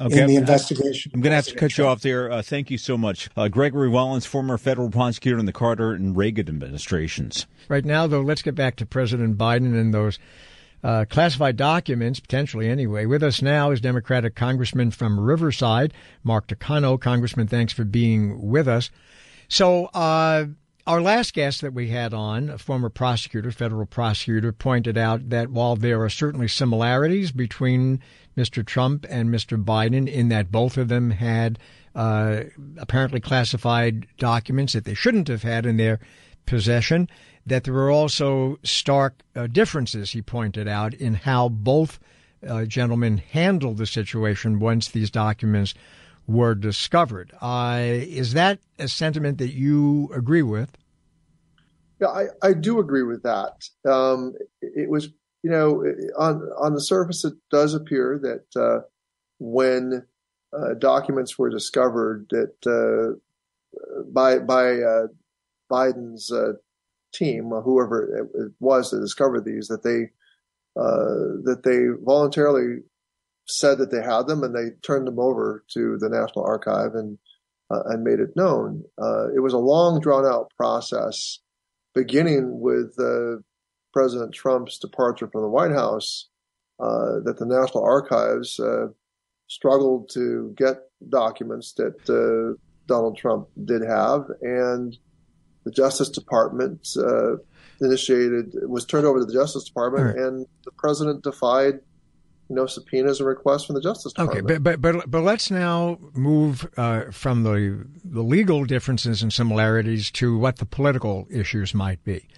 okay. 0.00 0.22
in 0.22 0.26
the 0.26 0.36
investigation. 0.36 1.12
I'm 1.14 1.20
going 1.20 1.32
to 1.32 1.36
have 1.36 1.46
to 1.46 1.54
cut 1.54 1.76
you 1.78 1.86
off 1.86 2.02
there. 2.02 2.30
Uh, 2.30 2.42
thank 2.42 2.70
you 2.70 2.78
so 2.78 2.96
much. 2.96 3.28
Uh, 3.36 3.48
Gregory 3.48 3.88
Wallance, 3.88 4.26
former 4.26 4.58
federal 4.58 4.90
prosecutor 4.90 5.38
in 5.38 5.46
the 5.46 5.52
Carter 5.52 5.92
and 5.92 6.16
Reagan 6.16 6.48
administrations. 6.48 7.46
Right 7.68 7.84
now, 7.84 8.06
though, 8.06 8.20
let's 8.20 8.42
get 8.42 8.54
back 8.54 8.76
to 8.76 8.86
President 8.86 9.36
Biden 9.38 9.78
and 9.78 9.92
those 9.92 10.18
uh, 10.84 11.04
classified 11.08 11.56
documents, 11.56 12.20
potentially 12.20 12.68
anyway. 12.68 13.06
With 13.06 13.22
us 13.22 13.42
now 13.42 13.70
is 13.70 13.80
Democratic 13.80 14.34
Congressman 14.34 14.90
from 14.90 15.18
Riverside, 15.18 15.92
Mark 16.22 16.46
Takano. 16.46 17.00
Congressman, 17.00 17.48
thanks 17.48 17.72
for 17.72 17.84
being 17.84 18.50
with 18.50 18.68
us. 18.68 18.90
So, 19.48 19.86
uh, 19.86 20.46
our 20.86 21.00
last 21.00 21.34
guest 21.34 21.62
that 21.62 21.74
we 21.74 21.88
had 21.88 22.14
on, 22.14 22.48
a 22.48 22.58
former 22.58 22.88
prosecutor, 22.88 23.50
federal 23.50 23.86
prosecutor, 23.86 24.52
pointed 24.52 24.96
out 24.96 25.30
that 25.30 25.50
while 25.50 25.74
there 25.74 26.00
are 26.02 26.08
certainly 26.08 26.46
similarities 26.46 27.32
between 27.32 28.00
Mr. 28.36 28.64
Trump 28.64 29.04
and 29.08 29.28
Mr. 29.28 29.62
Biden 29.62 30.08
in 30.08 30.28
that 30.28 30.52
both 30.52 30.76
of 30.76 30.88
them 30.88 31.10
had 31.10 31.58
uh, 31.96 32.44
apparently 32.76 33.20
classified 33.20 34.06
documents 34.18 34.74
that 34.74 34.84
they 34.84 34.94
shouldn't 34.94 35.28
have 35.28 35.42
had 35.42 35.66
in 35.66 35.76
their 35.76 35.98
possession. 36.44 37.08
That 37.44 37.64
there 37.64 37.74
were 37.74 37.90
also 37.90 38.58
stark 38.62 39.22
uh, 39.34 39.48
differences, 39.48 40.12
he 40.12 40.22
pointed 40.22 40.68
out, 40.68 40.94
in 40.94 41.14
how 41.14 41.48
both 41.48 41.98
uh, 42.46 42.64
gentlemen 42.64 43.18
handled 43.18 43.78
the 43.78 43.86
situation 43.86 44.60
once 44.60 44.88
these 44.88 45.10
documents 45.10 45.74
were 46.26 46.54
discovered. 46.54 47.32
Uh, 47.40 47.80
is 47.82 48.32
that 48.32 48.58
a 48.78 48.88
sentiment 48.88 49.38
that 49.38 49.52
you 49.52 50.10
agree 50.14 50.42
with? 50.42 50.76
Yeah, 52.00 52.08
I, 52.08 52.26
I 52.42 52.52
do 52.52 52.78
agree 52.78 53.04
with 53.04 53.22
that. 53.22 53.68
Um, 53.84 54.34
it 54.60 54.90
was 54.90 55.08
you 55.46 55.52
know, 55.52 55.84
on 56.18 56.42
on 56.58 56.74
the 56.74 56.80
surface, 56.80 57.24
it 57.24 57.34
does 57.52 57.72
appear 57.72 58.18
that 58.20 58.60
uh, 58.60 58.80
when 59.38 60.04
uh, 60.52 60.74
documents 60.74 61.38
were 61.38 61.50
discovered, 61.50 62.26
that 62.30 62.66
uh, 62.66 64.00
by 64.12 64.40
by 64.40 64.80
uh, 64.80 65.06
Biden's 65.70 66.32
uh, 66.32 66.54
team, 67.14 67.50
whoever 67.50 68.28
it 68.34 68.52
was 68.58 68.90
that 68.90 68.98
discovered 68.98 69.44
these, 69.44 69.68
that 69.68 69.84
they 69.84 70.10
that 70.74 71.62
they 71.62 72.04
voluntarily 72.04 72.80
said 73.46 73.78
that 73.78 73.90
they 73.90 74.02
had 74.02 74.26
them 74.26 74.42
and 74.42 74.54
they 74.54 74.76
turned 74.82 75.06
them 75.06 75.18
over 75.18 75.64
to 75.72 75.96
the 75.98 76.08
National 76.08 76.44
Archive 76.44 76.94
and 76.94 77.18
uh, 77.70 77.82
and 77.86 78.04
made 78.04 78.20
it 78.20 78.36
known. 78.36 78.84
Uh, 79.00 79.28
it 79.34 79.40
was 79.40 79.52
a 79.52 79.58
long, 79.58 80.00
drawn 80.00 80.24
out 80.24 80.52
process, 80.56 81.40
beginning 81.94 82.60
with 82.60 82.94
uh, 82.98 83.40
President 83.92 84.32
Trump's 84.32 84.78
departure 84.78 85.28
from 85.28 85.42
the 85.42 85.48
White 85.48 85.72
House, 85.72 86.28
uh, 86.78 87.20
that 87.24 87.36
the 87.38 87.46
National 87.46 87.84
Archives 87.84 88.60
uh, 88.60 88.86
struggled 89.48 90.10
to 90.10 90.54
get 90.56 90.76
documents 91.08 91.72
that 91.74 91.98
uh, 92.08 92.56
Donald 92.86 93.16
Trump 93.16 93.48
did 93.64 93.82
have, 93.82 94.26
and 94.42 94.96
the 95.64 95.72
Justice 95.72 96.10
Department 96.10 96.86
initiated 97.80 98.54
was 98.62 98.86
turned 98.86 99.06
over 99.06 99.18
to 99.18 99.24
the 99.24 99.32
Justice 99.32 99.64
Department, 99.64 100.14
right. 100.14 100.24
and 100.24 100.46
the 100.64 100.70
president 100.70 101.24
defied 101.24 101.80
know, 102.54 102.66
subpoenas 102.66 103.18
and 103.18 103.28
requests 103.28 103.64
from 103.64 103.74
the 103.74 103.80
Justice 103.80 104.12
Department. 104.12 104.44
Okay, 104.44 104.58
but 104.58 104.80
but 104.80 104.80
but, 104.80 105.10
but 105.10 105.22
let's 105.22 105.50
now 105.50 105.98
move 106.14 106.68
uh, 106.76 107.10
from 107.10 107.42
the 107.42 107.86
the 108.04 108.22
legal 108.22 108.64
differences 108.64 109.22
and 109.22 109.32
similarities 109.32 110.10
to 110.12 110.38
what 110.38 110.58
the 110.58 110.66
political 110.66 111.26
issues 111.30 111.74
might 111.74 112.02
be. 112.04 112.28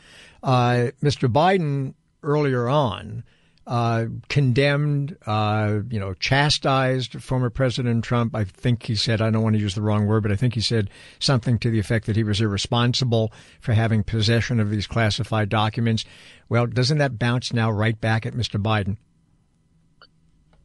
Uh, 0.43 0.93
Mr. 1.03 1.31
Biden 1.31 1.95
earlier 2.23 2.69
on 2.69 3.25
uh, 3.69 4.07
condemned, 4.31 5.15
uh, 5.27 5.81
you 5.91 6.01
know, 6.01 6.15
chastised 6.15 7.23
former 7.23 7.51
President 7.51 8.03
Trump. 8.03 8.35
I 8.35 8.45
think 8.45 8.85
he 8.85 8.95
said, 8.95 9.21
I 9.21 9.29
don't 9.29 9.43
want 9.43 9.57
to 9.57 9.61
use 9.61 9.75
the 9.75 9.83
wrong 9.83 10.07
word, 10.07 10.23
but 10.23 10.33
I 10.33 10.37
think 10.37 10.55
he 10.55 10.63
said 10.63 10.89
something 11.19 11.59
to 11.59 11.71
the 11.71 11.79
effect 11.79 12.07
that 12.07 12.17
he 12.17 12.25
was 12.25 12.41
irresponsible 12.41 13.31
for 13.61 13.75
having 13.75 14.03
possession 14.03 14.59
of 14.59 14.71
these 14.71 14.87
classified 14.87 15.51
documents. 15.51 16.07
Well, 16.49 16.67
doesn't 16.67 16.97
that 16.97 17.19
bounce 17.19 17.53
now 17.53 17.71
right 17.71 18.01
back 18.01 18.25
at 18.25 18.33
Mr. 18.33 18.61
Biden? 18.61 18.97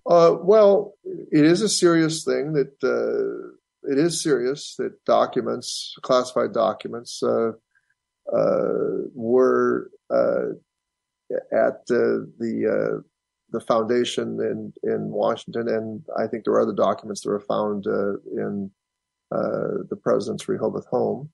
Uh, 0.06 0.36
well, 0.42 0.96
it 1.04 1.46
is 1.46 1.62
a 1.62 1.70
serious 1.70 2.24
thing 2.24 2.54
that 2.54 2.74
uh, 2.84 3.90
it 3.90 3.98
is 3.98 4.22
serious 4.22 4.76
that 4.78 5.04
documents, 5.06 5.96
classified 6.02 6.54
documents, 6.54 7.22
uh, 7.24 7.52
uh 8.32 9.04
were 9.14 9.90
uh, 10.10 10.52
at 11.52 11.86
the 11.88 12.28
uh, 12.68 13.02
the 13.52 13.62
foundation 13.62 14.40
in 14.42 14.74
in 14.84 15.10
Washington, 15.10 15.70
and 15.70 16.04
I 16.18 16.28
think 16.28 16.44
there 16.44 16.54
are 16.54 16.62
other 16.62 16.76
documents 16.76 17.22
that 17.22 17.30
were 17.30 17.40
found 17.40 17.86
in 17.86 18.72
the 19.32 20.00
president's 20.02 20.48
Rehoboth 20.48 20.86
home. 20.88 21.30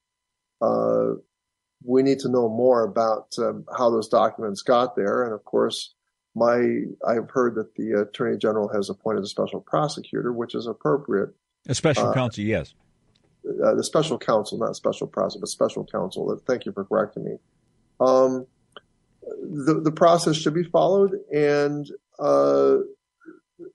we 1.84 2.04
need 2.04 2.20
to 2.20 2.30
know 2.30 2.50
more 2.50 2.84
about 2.84 3.34
um, 3.40 3.66
how 3.78 3.90
those 3.90 4.10
documents 4.10 4.62
got 4.62 4.96
there, 4.96 5.24
and 5.24 5.34
of 5.34 5.44
course 5.44 5.96
my 6.40 6.86
I've 7.06 7.30
heard 7.30 7.56
that 7.56 7.76
the 7.76 8.02
attorney 8.02 8.38
general 8.38 8.70
has 8.70 8.90
appointed 8.90 9.24
a 9.24 9.28
special 9.28 9.60
prosecutor, 9.60 10.32
which 10.32 10.56
is 10.56 10.66
appropriate. 10.66 11.30
A 11.68 11.76
special 11.76 12.08
uh, 12.08 12.14
counsel, 12.14 12.44
yes. 12.44 12.74
Uh, 13.46 13.76
the 13.76 13.84
special 13.84 14.18
counsel, 14.18 14.58
not 14.58 14.76
special 14.76 15.08
prosecutor, 15.08 15.42
but 15.42 15.50
special 15.50 15.86
counsel. 15.86 16.42
Thank 16.48 16.66
you 16.66 16.72
for 16.72 16.86
correcting 16.86 17.26
me. 17.26 17.38
Um, 18.00 18.48
the 19.22 19.82
the 19.82 19.92
process 19.92 20.38
should 20.38 20.54
be 20.54 20.64
followed, 20.64 21.20
and 21.34 21.90
uh, 22.18 22.78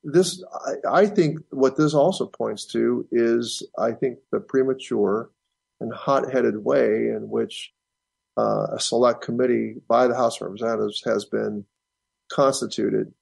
this 0.02 0.42
I, 0.66 1.02
I, 1.02 1.06
think 1.06 1.40
what 1.50 1.76
this 1.76 1.92
also 1.92 2.26
points 2.26 2.64
to 2.73 3.06
is 3.12 3.62
I 3.78 3.92
think 3.92 4.18
the 4.33 4.40
premature 4.40 5.30
and 5.80 5.92
hot-headed 5.92 6.64
way 6.64 7.09
in 7.09 7.28
which 7.28 7.73
uh, 8.38 8.68
a 8.73 8.80
select 8.80 9.23
committee 9.23 9.76
by 9.87 10.06
the 10.06 10.16
House 10.16 10.40
of 10.40 10.47
Representatives 10.47 11.02
has 11.04 11.26
been 11.26 11.66
constituted 12.35 13.12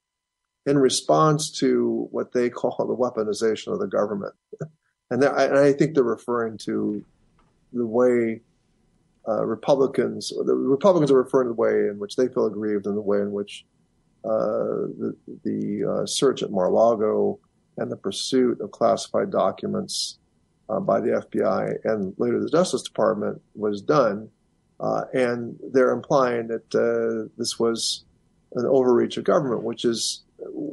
in 0.64 0.78
response 0.78 1.50
to 1.50 2.08
what 2.10 2.32
they 2.32 2.48
call 2.48 2.76
the 2.78 2.96
weaponization 2.96 3.72
of 3.72 3.78
the 3.78 3.88
government. 3.88 4.34
And, 5.10 5.22
and 5.22 5.58
I 5.58 5.74
think 5.74 5.92
they're 5.92 6.02
referring 6.02 6.56
to 6.64 7.04
the 7.74 7.84
way 7.84 8.40
uh, 9.28 9.44
Republicans, 9.44 10.30
the 10.30 10.54
Republicans 10.54 11.10
are 11.10 11.22
referring 11.22 11.48
to 11.48 11.50
the 11.50 11.60
way 11.60 11.88
in 11.90 11.98
which 11.98 12.16
they 12.16 12.28
feel 12.28 12.46
aggrieved 12.46 12.86
and 12.86 12.96
the 12.96 13.02
way 13.02 13.18
in 13.18 13.30
which 13.30 13.66
uh, 14.24 14.88
the, 14.98 15.14
the 15.44 15.84
uh, 15.84 16.06
search 16.06 16.42
at 16.42 16.50
Mar-a-Lago 16.50 17.38
and 17.76 17.92
the 17.92 17.96
pursuit 17.96 18.58
of 18.62 18.70
classified 18.70 19.30
documents 19.30 20.16
uh, 20.70 20.80
by 20.80 20.98
the 20.98 21.10
FBI 21.30 21.76
and 21.84 22.14
later 22.16 22.40
the 22.40 22.48
Justice 22.48 22.80
Department 22.80 23.42
was 23.54 23.82
done. 23.82 24.30
Uh, 24.80 25.04
and 25.12 25.58
they're 25.74 25.92
implying 25.92 26.48
that 26.48 26.74
uh, 26.74 27.28
this 27.36 27.58
was 27.58 28.04
an 28.54 28.66
overreach 28.66 29.16
of 29.16 29.24
government, 29.24 29.62
which 29.62 29.84
is 29.84 30.22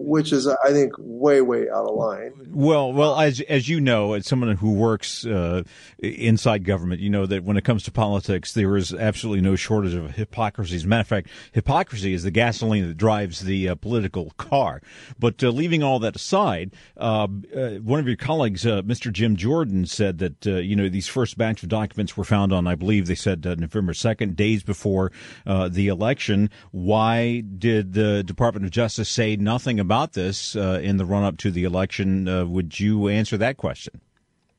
which 0.10 0.34
is 0.34 0.48
I 0.48 0.72
think 0.72 0.94
way 0.98 1.42
way 1.42 1.70
out 1.70 1.86
of 1.86 1.96
line. 1.96 2.34
Well, 2.52 2.92
well, 2.92 3.20
as 3.20 3.42
as 3.42 3.70
you 3.70 3.80
know, 3.80 4.14
as 4.14 4.26
someone 4.26 4.56
who 4.58 4.74
works 4.74 5.26
uh, 5.26 5.64
inside 6.00 6.66
government, 6.66 7.00
you 7.00 7.10
know 7.10 7.28
that 7.28 7.44
when 7.44 7.58
it 7.58 7.64
comes 7.64 7.84
to 7.84 7.92
politics, 7.92 8.54
there 8.54 8.76
is 8.76 8.94
absolutely 8.94 9.42
no 9.42 9.56
shortage 9.56 9.94
of 9.94 10.16
hypocrisy. 10.16 10.76
As 10.76 10.84
a 10.84 10.88
matter 10.88 11.02
of 11.02 11.08
fact, 11.08 11.30
hypocrisy 11.52 12.14
is 12.14 12.24
the 12.24 12.32
gasoline 12.32 12.88
that 12.88 12.98
drives 12.98 13.42
the 13.42 13.70
uh, 13.70 13.76
political 13.76 14.32
car. 14.38 14.82
But 15.20 15.44
uh, 15.44 15.50
leaving 15.50 15.84
all 15.84 16.00
that 16.00 16.16
aside, 16.16 16.74
uh, 16.98 17.28
uh, 17.56 17.70
one 17.76 18.00
of 18.00 18.08
your 18.08 18.18
colleagues, 18.18 18.66
uh, 18.66 18.82
Mr. 18.82 19.12
Jim 19.12 19.36
Jordan, 19.36 19.86
said 19.86 20.18
that 20.18 20.46
you 20.46 20.76
know 20.76 20.90
these 20.90 21.08
first 21.08 21.38
batch 21.38 21.62
of 21.62 21.70
documents 21.70 22.18
were 22.18 22.24
found 22.24 22.52
on, 22.52 22.66
I 22.66 22.76
believe 22.76 23.06
they 23.06 23.16
said 23.16 23.46
November 23.46 23.94
second, 23.94 24.36
days 24.36 24.64
before 24.64 25.12
the 25.46 25.88
election. 25.88 26.50
Why 26.72 27.42
did 27.42 27.94
the 27.94 28.24
Department 28.24 28.66
of 28.66 28.72
Justice 28.72 29.10
say 29.10 29.36
nothing? 29.36 29.60
nothing 29.60 29.80
about 30.00 30.14
this 30.14 30.56
uh, 30.56 30.80
in 30.82 30.96
the 30.96 31.04
run 31.04 31.24
up 31.24 31.36
to 31.38 31.52
the 31.52 31.66
election. 31.66 32.28
Uh, 32.28 32.46
would 32.46 32.80
you 32.80 33.10
answer 33.10 33.38
that 33.38 33.58
question? 33.58 34.00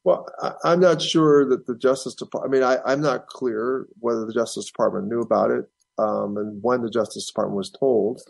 Well, 0.05 0.27
I, 0.43 0.73
am 0.73 0.81
not 0.81 1.01
sure 1.01 1.49
that 1.49 1.67
the 1.67 1.77
Justice 1.77 2.15
Department. 2.15 2.63
I 2.63 2.69
mean, 2.69 2.81
I, 2.87 2.93
am 2.93 3.01
not 3.01 3.27
clear 3.27 3.87
whether 4.01 4.27
the 4.27 4.35
Justice 4.35 4.67
Department 4.67 5.09
knew 5.09 5.21
about 5.21 5.51
it 5.51 5.65
um, 5.99 6.37
and 6.37 6.63
when 6.63 6.83
the 6.83 6.91
Justice 6.91 7.27
Department 7.27 7.57
was 7.57 7.71
told. 7.71 8.21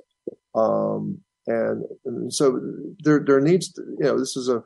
Um, 0.55 1.21
and, 1.47 1.85
and, 2.05 2.33
so 2.33 2.61
there, 3.01 3.21
there 3.25 3.41
needs 3.41 3.73
to, 3.73 3.83
you 3.99 4.05
know, 4.05 4.19
this 4.19 4.37
is 4.37 4.49
a 4.49 4.63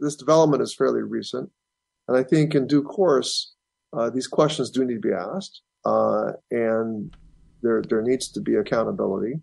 this 0.00 0.16
development 0.16 0.62
is 0.62 0.74
fairly 0.74 1.02
recent, 1.02 1.50
and 2.08 2.16
I 2.16 2.22
think 2.22 2.54
in 2.54 2.66
due 2.66 2.82
course, 2.82 3.52
uh, 3.92 4.08
these 4.08 4.26
questions 4.26 4.70
do 4.70 4.84
need 4.84 5.02
to 5.02 5.08
be 5.08 5.12
asked, 5.12 5.60
uh, 5.84 6.32
and 6.50 7.14
there 7.62 7.82
there 7.82 8.02
needs 8.02 8.28
to 8.32 8.40
be 8.40 8.54
accountability. 8.54 9.40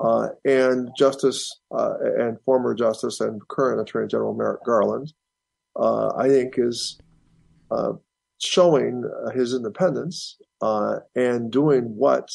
Uh, 0.00 0.28
and 0.46 0.88
Justice 0.96 1.60
uh, 1.76 1.94
and 2.18 2.40
former 2.46 2.74
Justice 2.74 3.20
and 3.20 3.46
current 3.48 3.80
Attorney 3.80 4.08
General 4.08 4.34
Merrick 4.34 4.64
Garland, 4.64 5.12
uh, 5.76 6.12
I 6.16 6.28
think, 6.28 6.54
is 6.56 6.98
uh, 7.70 7.92
showing 8.38 9.04
his 9.34 9.52
independence 9.52 10.38
uh, 10.62 11.00
and 11.14 11.50
doing 11.50 11.94
what 11.96 12.30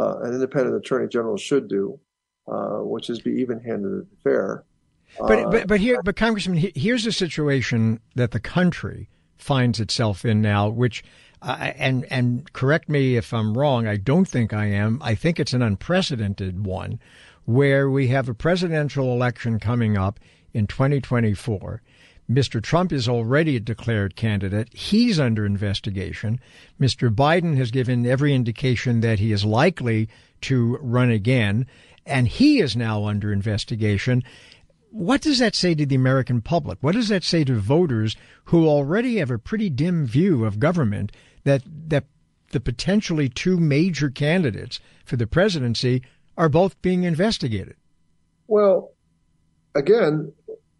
uh, 0.00 0.18
an 0.22 0.34
independent 0.34 0.76
Attorney 0.76 1.06
General 1.06 1.36
should 1.36 1.68
do, 1.68 1.98
which 2.46 3.08
is 3.08 3.20
be 3.20 3.32
even-handed 3.32 3.92
and 3.92 4.06
fair. 4.24 4.64
But 5.18 5.50
but 5.50 5.68
but 5.68 5.80
here, 5.80 6.00
but 6.04 6.16
Congressman, 6.16 6.56
here's 6.74 7.06
a 7.06 7.12
situation 7.12 8.00
that 8.14 8.30
the 8.30 8.40
country 8.40 9.08
finds 9.40 9.80
itself 9.80 10.24
in 10.24 10.40
now, 10.40 10.68
which 10.68 11.02
uh, 11.42 11.72
and 11.76 12.04
and 12.10 12.52
correct 12.52 12.88
me 12.88 13.16
if 13.16 13.32
I'm 13.32 13.56
wrong. 13.56 13.86
I 13.86 13.96
don't 13.96 14.28
think 14.28 14.52
I 14.52 14.66
am. 14.66 15.00
I 15.02 15.14
think 15.14 15.40
it's 15.40 15.54
an 15.54 15.62
unprecedented 15.62 16.66
one, 16.66 17.00
where 17.44 17.88
we 17.90 18.08
have 18.08 18.28
a 18.28 18.34
presidential 18.34 19.12
election 19.12 19.58
coming 19.58 19.96
up 19.96 20.20
in 20.52 20.66
2024. 20.66 21.82
Mr. 22.30 22.62
Trump 22.62 22.92
is 22.92 23.08
already 23.08 23.56
a 23.56 23.60
declared 23.60 24.14
candidate. 24.14 24.68
He's 24.72 25.18
under 25.18 25.44
investigation. 25.44 26.38
Mr. 26.80 27.12
Biden 27.12 27.56
has 27.56 27.72
given 27.72 28.06
every 28.06 28.32
indication 28.32 29.00
that 29.00 29.18
he 29.18 29.32
is 29.32 29.44
likely 29.44 30.08
to 30.42 30.78
run 30.80 31.10
again, 31.10 31.66
and 32.06 32.28
he 32.28 32.60
is 32.60 32.76
now 32.76 33.04
under 33.06 33.32
investigation. 33.32 34.22
What 34.90 35.20
does 35.20 35.38
that 35.38 35.54
say 35.54 35.74
to 35.74 35.86
the 35.86 35.94
American 35.94 36.40
public? 36.40 36.78
What 36.80 36.94
does 36.94 37.08
that 37.08 37.22
say 37.22 37.44
to 37.44 37.54
voters 37.54 38.16
who 38.46 38.66
already 38.66 39.18
have 39.18 39.30
a 39.30 39.38
pretty 39.38 39.70
dim 39.70 40.06
view 40.06 40.44
of 40.44 40.58
government 40.58 41.12
that 41.44 41.62
that 41.88 42.04
the 42.50 42.60
potentially 42.60 43.28
two 43.28 43.56
major 43.56 44.10
candidates 44.10 44.80
for 45.04 45.16
the 45.16 45.26
presidency 45.26 46.02
are 46.36 46.48
both 46.48 46.80
being 46.82 47.04
investigated? 47.04 47.76
Well, 48.48 48.92
again, 49.74 50.32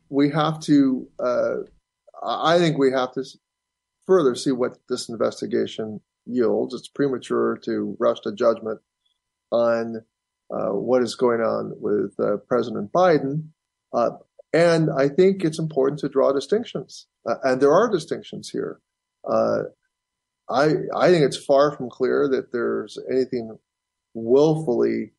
we 0.09 0.31
have 0.31 0.61
to. 0.61 1.07
Uh, 1.19 1.57
I 2.23 2.59
think 2.59 2.79
we 2.79 2.93
have 2.93 3.13
to 3.13 3.25
further 4.07 4.35
see 4.35 4.53
what 4.53 4.79
this 4.89 5.09
investigation 5.09 6.01
yields. 6.27 6.75
It's 6.75 6.89
premature 6.89 7.59
to 7.65 7.97
rush 7.99 8.21
to 8.21 8.35
judgment 8.35 8.81
on 9.53 10.05
uh, 10.51 10.71
what 10.73 11.03
is 11.03 11.15
going 11.15 11.41
on 11.41 11.75
with 11.81 12.19
uh, 12.19 12.39
President 12.49 12.93
Biden. 12.93 13.49
Uh, 13.93 14.11
and 14.53 14.91
I 14.97 15.09
think 15.09 15.45
it's 15.45 15.59
important 15.59 16.01
to 16.01 16.09
draw 16.09 16.33
distinctions. 16.33 17.07
Uh, 17.29 17.37
and 17.45 17.61
there 17.61 17.73
are 17.73 17.91
distinctions 17.91 18.49
here. 18.49 18.81
Uh, 19.29 19.63
I 20.49 20.75
I 20.97 21.11
think 21.11 21.25
it's 21.25 21.37
far 21.37 21.77
from 21.77 21.89
clear 21.89 22.29
that 22.29 22.53
there's 22.53 22.99
anything 23.11 23.57
willfully 24.15 25.13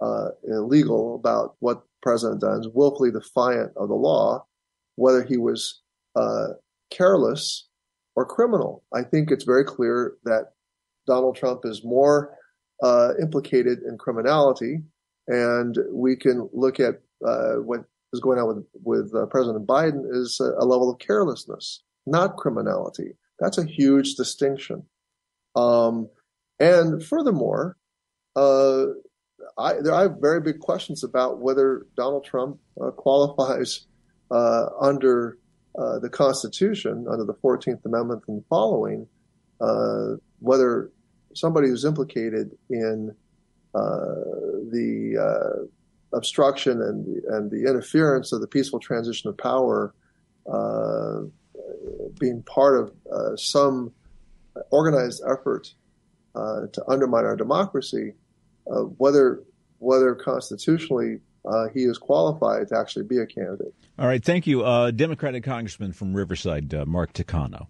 uh, 0.00 0.30
illegal 0.44 1.14
about 1.14 1.54
what 1.60 1.82
President 2.02 2.40
Dunn 2.40 2.64
willfully 2.74 3.12
defiant 3.12 3.72
of 3.76 3.88
the 3.88 3.94
law, 3.94 4.44
whether 4.96 5.22
he 5.22 5.36
was 5.36 5.80
uh, 6.16 6.48
careless 6.90 7.68
or 8.16 8.26
criminal. 8.26 8.82
I 8.92 9.02
think 9.02 9.30
it's 9.30 9.44
very 9.44 9.64
clear 9.64 10.14
that 10.24 10.52
Donald 11.06 11.36
Trump 11.36 11.60
is 11.64 11.84
more 11.84 12.36
uh, 12.82 13.12
implicated 13.20 13.80
in 13.86 13.96
criminality, 13.96 14.82
and 15.28 15.78
we 15.92 16.16
can 16.16 16.48
look 16.52 16.80
at 16.80 16.96
uh, 17.24 17.54
what 17.54 17.84
is 18.12 18.20
going 18.20 18.38
on 18.38 18.46
with 18.48 18.66
with 18.82 19.14
uh, 19.14 19.26
President 19.26 19.66
Biden 19.66 20.04
is 20.10 20.40
a, 20.40 20.52
a, 20.58 20.64
level 20.64 20.90
of 20.90 20.98
carelessness, 20.98 21.82
not 22.06 22.36
criminality. 22.36 23.16
That's 23.38 23.58
a 23.58 23.64
huge 23.64 24.14
distinction. 24.14 24.84
Um, 25.56 26.08
and 26.60 27.02
furthermore, 27.02 27.76
uh, 28.36 28.86
I, 29.58 29.74
there, 29.82 30.16
very 30.20 30.40
big 30.40 30.60
questions 30.60 31.04
about 31.04 31.40
whether 31.40 31.86
Donald 31.96 32.24
Trump 32.24 32.58
uh, 32.80 32.90
qualifies 32.90 33.86
uh, 34.30 34.66
under 34.80 35.38
uh, 35.78 35.98
the 35.98 36.08
Constitution, 36.08 37.06
under 37.10 37.24
the 37.24 37.34
14th 37.34 37.84
Amendment 37.84 38.22
and 38.28 38.44
following, 38.48 39.06
uh, 39.60 40.16
whether 40.40 40.90
somebody 41.34 41.68
who's 41.68 41.84
implicated 41.84 42.52
in 42.70 43.14
uh, 43.74 44.14
the 44.70 45.16
uh, 45.18 45.66
obstruction 46.14 46.82
and 46.82 47.06
the, 47.06 47.22
and 47.34 47.50
the 47.50 47.68
interference 47.68 48.32
of 48.32 48.40
the 48.40 48.46
peaceful 48.46 48.78
transition 48.78 49.28
of 49.28 49.36
power 49.36 49.94
being 52.18 52.42
part 52.42 52.78
of 52.78 53.40
some 53.40 53.92
organized 54.70 55.22
effort 55.28 55.74
to 56.34 56.82
undermine 56.88 57.24
our 57.24 57.36
democracy 57.36 58.12
uh, 58.70 58.82
whether 58.98 59.42
whether 59.78 60.14
constitutionally 60.14 61.18
uh, 61.44 61.68
he 61.74 61.80
is 61.80 61.98
qualified 61.98 62.68
to 62.68 62.78
actually 62.78 63.04
be 63.04 63.18
a 63.18 63.26
candidate. 63.26 63.74
All 63.98 64.06
right, 64.06 64.24
thank 64.24 64.46
you, 64.46 64.62
uh, 64.62 64.92
Democratic 64.92 65.42
Congressman 65.42 65.92
from 65.92 66.14
Riverside, 66.14 66.72
uh, 66.72 66.86
Mark 66.86 67.12
Takano. 67.12 67.66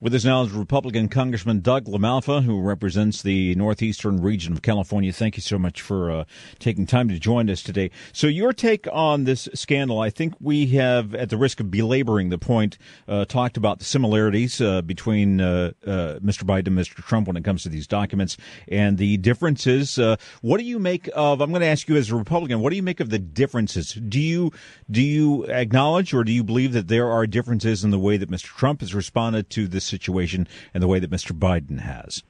With 0.00 0.12
us 0.12 0.24
now 0.24 0.42
is 0.42 0.50
Republican 0.50 1.08
Congressman 1.08 1.60
Doug 1.60 1.84
LaMalfa, 1.84 2.42
who 2.42 2.60
represents 2.60 3.22
the 3.22 3.54
northeastern 3.54 4.20
region 4.20 4.52
of 4.52 4.60
California. 4.60 5.12
Thank 5.12 5.36
you 5.36 5.40
so 5.40 5.56
much 5.56 5.80
for 5.80 6.10
uh, 6.10 6.24
taking 6.58 6.84
time 6.84 7.08
to 7.10 7.18
join 7.20 7.48
us 7.48 7.62
today. 7.62 7.92
So, 8.12 8.26
your 8.26 8.52
take 8.52 8.88
on 8.92 9.22
this 9.22 9.48
scandal, 9.54 10.00
I 10.00 10.10
think 10.10 10.34
we 10.40 10.66
have, 10.66 11.14
at 11.14 11.30
the 11.30 11.36
risk 11.36 11.60
of 11.60 11.70
belaboring 11.70 12.30
the 12.30 12.38
point, 12.38 12.76
uh, 13.06 13.24
talked 13.24 13.56
about 13.56 13.78
the 13.78 13.84
similarities 13.84 14.60
uh, 14.60 14.82
between 14.82 15.40
uh, 15.40 15.70
uh, 15.86 16.18
Mr. 16.18 16.42
Biden 16.42 16.66
and 16.66 16.78
Mr. 16.78 16.96
Trump 16.96 17.28
when 17.28 17.36
it 17.36 17.44
comes 17.44 17.62
to 17.62 17.68
these 17.68 17.86
documents 17.86 18.36
and 18.66 18.98
the 18.98 19.16
differences. 19.18 19.96
Uh, 19.96 20.16
what 20.42 20.58
do 20.58 20.64
you 20.64 20.80
make 20.80 21.08
of? 21.14 21.40
I'm 21.40 21.50
going 21.50 21.62
to 21.62 21.68
ask 21.68 21.88
you 21.88 21.94
as 21.94 22.10
a 22.10 22.16
Republican. 22.16 22.58
What 22.58 22.70
do 22.70 22.76
you 22.76 22.82
make 22.82 22.98
of 22.98 23.10
the 23.10 23.20
differences? 23.20 23.92
Do 23.92 24.20
you 24.20 24.50
do 24.90 25.00
you 25.00 25.44
acknowledge 25.44 26.12
or 26.12 26.24
do 26.24 26.32
you 26.32 26.42
believe 26.42 26.72
that 26.72 26.88
there 26.88 27.08
are 27.08 27.28
differences 27.28 27.84
in 27.84 27.90
the 27.92 27.98
way 27.98 28.16
that 28.16 28.28
Mr. 28.28 28.46
Trump 28.46 28.80
has 28.80 28.92
responded 28.92 29.50
to 29.50 29.68
this? 29.68 29.83
Situation 29.84 30.48
and 30.72 30.82
the 30.82 30.88
way 30.88 30.98
that 30.98 31.10
Mr. 31.10 31.32
Biden 31.32 31.80
has? 31.80 32.22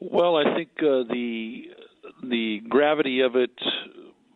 Well, 0.00 0.36
I 0.36 0.54
think 0.54 0.70
uh, 0.78 1.04
the 1.10 1.68
the 2.22 2.60
gravity 2.68 3.20
of 3.20 3.36
it 3.36 3.50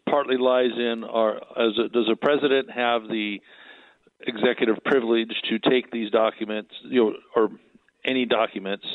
partly 0.09 0.37
lies 0.37 0.73
in 0.77 1.05
our 1.05 1.37
a, 1.37 1.89
does 1.93 2.09
a 2.11 2.17
president 2.17 2.71
have 2.71 3.03
the 3.03 3.41
executive 4.21 4.77
privilege 4.85 5.33
to 5.49 5.59
take 5.59 5.91
these 5.91 6.11
documents, 6.11 6.71
you 6.85 7.05
know, 7.05 7.13
or 7.37 7.51
any 8.05 8.25
documents, 8.25 8.87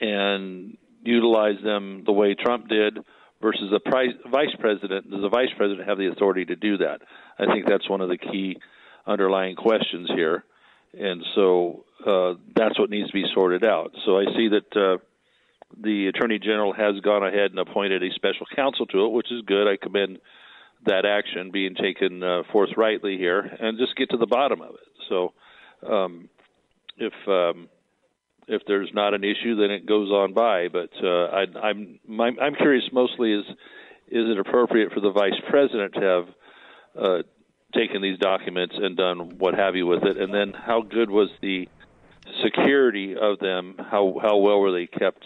and 0.00 0.76
utilize 1.02 1.56
them 1.62 2.02
the 2.06 2.12
way 2.12 2.34
Trump 2.34 2.68
did, 2.68 2.98
versus 3.42 3.72
a 3.72 3.90
vice 4.30 4.54
president? 4.60 5.10
Does 5.10 5.22
the 5.22 5.28
vice 5.28 5.50
president 5.56 5.88
have 5.88 5.98
the 5.98 6.08
authority 6.08 6.44
to 6.46 6.56
do 6.56 6.78
that? 6.78 7.00
I 7.38 7.46
think 7.46 7.66
that's 7.66 7.88
one 7.88 8.00
of 8.00 8.08
the 8.08 8.18
key 8.18 8.56
underlying 9.06 9.56
questions 9.56 10.10
here 10.14 10.44
and 10.98 11.24
so 11.34 11.84
uh, 12.06 12.34
that's 12.54 12.78
what 12.78 12.90
needs 12.90 13.08
to 13.08 13.12
be 13.12 13.24
sorted 13.34 13.64
out. 13.64 13.92
So 14.04 14.18
I 14.18 14.24
see 14.36 14.48
that 14.48 14.76
uh, 14.76 14.98
the 15.80 16.08
attorney 16.08 16.38
general 16.38 16.72
has 16.72 17.00
gone 17.00 17.24
ahead 17.26 17.50
and 17.50 17.58
appointed 17.58 18.02
a 18.02 18.10
special 18.14 18.46
counsel 18.54 18.86
to 18.86 19.06
it, 19.06 19.12
which 19.12 19.30
is 19.32 19.42
good. 19.46 19.66
I 19.68 19.76
commend 19.76 20.18
that 20.84 21.04
action 21.04 21.50
being 21.50 21.74
taken 21.74 22.22
uh, 22.22 22.42
forthrightly 22.52 23.16
here, 23.16 23.40
and 23.40 23.78
just 23.78 23.96
get 23.96 24.10
to 24.10 24.16
the 24.16 24.26
bottom 24.26 24.60
of 24.60 24.74
it. 24.74 24.88
So 25.08 25.32
um, 25.88 26.28
if 26.96 27.12
um, 27.28 27.68
if 28.48 28.62
there's 28.66 28.90
not 28.94 29.14
an 29.14 29.24
issue, 29.24 29.56
then 29.56 29.70
it 29.70 29.86
goes 29.86 30.10
on 30.10 30.32
by. 30.32 30.68
But 30.68 30.90
uh, 31.02 31.26
I, 31.26 31.44
I'm 31.62 31.98
I'm 32.08 32.54
curious 32.54 32.84
mostly 32.92 33.32
is 33.32 33.44
is 34.08 34.30
it 34.30 34.38
appropriate 34.38 34.92
for 34.92 35.00
the 35.00 35.10
vice 35.10 35.40
president 35.48 35.94
to 35.94 36.00
have 36.00 36.24
uh, 36.96 37.22
taken 37.76 38.02
these 38.02 38.18
documents 38.18 38.74
and 38.76 38.96
done 38.96 39.38
what 39.38 39.54
have 39.54 39.76
you 39.76 39.86
with 39.86 40.04
it, 40.04 40.16
and 40.16 40.32
then 40.32 40.52
how 40.52 40.82
good 40.82 41.10
was 41.10 41.28
the 41.42 41.68
security 42.42 43.14
of 43.16 43.38
them? 43.38 43.76
How 43.78 44.18
how 44.20 44.36
well 44.38 44.60
were 44.60 44.72
they 44.72 44.86
kept 44.86 45.24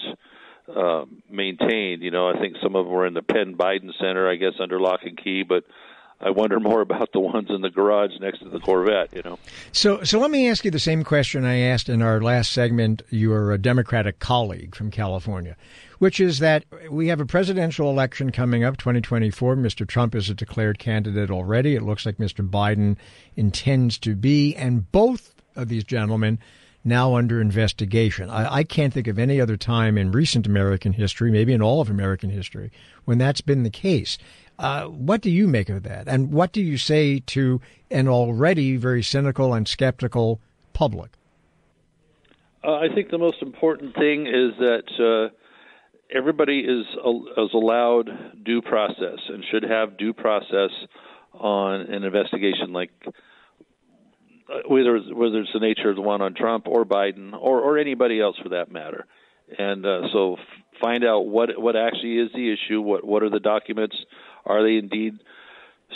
uh, 0.74 1.04
maintained? 1.30 2.02
You 2.02 2.10
know, 2.10 2.28
I 2.28 2.38
think 2.38 2.56
some 2.62 2.76
of 2.76 2.86
them 2.86 2.94
were 2.94 3.06
in 3.06 3.14
the 3.14 3.22
Penn 3.22 3.56
Biden 3.56 3.90
Center, 4.00 4.28
I 4.28 4.36
guess, 4.36 4.54
under 4.60 4.80
lock 4.80 5.00
and 5.04 5.16
key, 5.16 5.42
but 5.42 5.64
I 6.22 6.30
wonder 6.30 6.60
more 6.60 6.82
about 6.82 7.12
the 7.12 7.20
ones 7.20 7.48
in 7.48 7.62
the 7.62 7.70
garage 7.70 8.12
next 8.20 8.40
to 8.40 8.50
the 8.50 8.60
Corvette. 8.60 9.14
You 9.14 9.22
know. 9.22 9.38
So, 9.72 10.02
so 10.04 10.18
let 10.18 10.30
me 10.30 10.48
ask 10.48 10.64
you 10.64 10.70
the 10.70 10.78
same 10.78 11.02
question 11.02 11.44
I 11.44 11.58
asked 11.58 11.88
in 11.88 12.02
our 12.02 12.20
last 12.20 12.52
segment. 12.52 13.02
Your 13.08 13.52
uh, 13.52 13.56
Democratic 13.56 14.18
colleague 14.18 14.74
from 14.74 14.90
California, 14.90 15.56
which 15.98 16.20
is 16.20 16.38
that 16.40 16.64
we 16.90 17.08
have 17.08 17.20
a 17.20 17.26
presidential 17.26 17.88
election 17.88 18.30
coming 18.32 18.64
up, 18.64 18.76
2024. 18.76 19.56
Mr. 19.56 19.88
Trump 19.88 20.14
is 20.14 20.28
a 20.28 20.34
declared 20.34 20.78
candidate 20.78 21.30
already. 21.30 21.74
It 21.74 21.82
looks 21.82 22.04
like 22.04 22.18
Mr. 22.18 22.46
Biden 22.48 22.96
intends 23.34 23.96
to 23.98 24.14
be, 24.14 24.54
and 24.56 24.90
both 24.92 25.34
of 25.56 25.68
these 25.68 25.84
gentlemen 25.84 26.38
now 26.84 27.14
under 27.14 27.40
investigation. 27.40 28.30
I, 28.30 28.56
I, 28.56 28.64
can't 28.64 28.92
think 28.92 29.06
of 29.06 29.18
any 29.18 29.40
other 29.40 29.56
time 29.56 29.98
in 29.98 30.12
recent 30.12 30.46
American 30.46 30.94
history, 30.94 31.30
maybe 31.30 31.52
in 31.52 31.60
all 31.60 31.80
of 31.80 31.90
American 31.90 32.30
history, 32.30 32.70
when 33.04 33.18
that's 33.18 33.42
been 33.42 33.64
the 33.64 33.70
case. 33.70 34.16
Uh, 34.60 34.84
what 34.84 35.22
do 35.22 35.30
you 35.30 35.48
make 35.48 35.70
of 35.70 35.84
that? 35.84 36.06
And 36.06 36.30
what 36.30 36.52
do 36.52 36.60
you 36.60 36.76
say 36.76 37.20
to 37.28 37.62
an 37.90 38.08
already 38.08 38.76
very 38.76 39.02
cynical 39.02 39.54
and 39.54 39.66
skeptical 39.66 40.38
public? 40.74 41.12
Uh, 42.62 42.74
I 42.74 42.88
think 42.94 43.10
the 43.10 43.16
most 43.16 43.40
important 43.40 43.94
thing 43.94 44.26
is 44.26 44.52
that 44.58 45.30
uh, 45.32 45.34
everybody 46.14 46.58
is 46.58 46.84
is 47.38 47.54
allowed 47.54 48.10
due 48.44 48.60
process 48.60 49.18
and 49.28 49.42
should 49.50 49.62
have 49.62 49.96
due 49.96 50.12
process 50.12 50.70
on 51.32 51.80
an 51.80 52.04
investigation 52.04 52.74
like 52.74 52.90
uh, 53.06 53.12
whether 54.68 54.98
whether 55.14 55.40
it's 55.40 55.54
the 55.54 55.60
nature 55.60 55.88
of 55.88 55.96
the 55.96 56.02
one 56.02 56.20
on 56.20 56.34
Trump 56.34 56.68
or 56.68 56.84
Biden 56.84 57.32
or 57.32 57.60
or 57.60 57.78
anybody 57.78 58.20
else 58.20 58.36
for 58.42 58.50
that 58.50 58.70
matter. 58.70 59.06
And 59.58 59.86
uh, 59.86 60.02
so 60.12 60.36
find 60.82 61.02
out 61.02 61.20
what 61.20 61.58
what 61.58 61.76
actually 61.76 62.18
is 62.18 62.30
the 62.34 62.52
issue, 62.52 62.82
what 62.82 63.04
what 63.04 63.22
are 63.22 63.30
the 63.30 63.40
documents 63.40 63.96
are 64.44 64.62
they 64.62 64.76
indeed 64.76 65.14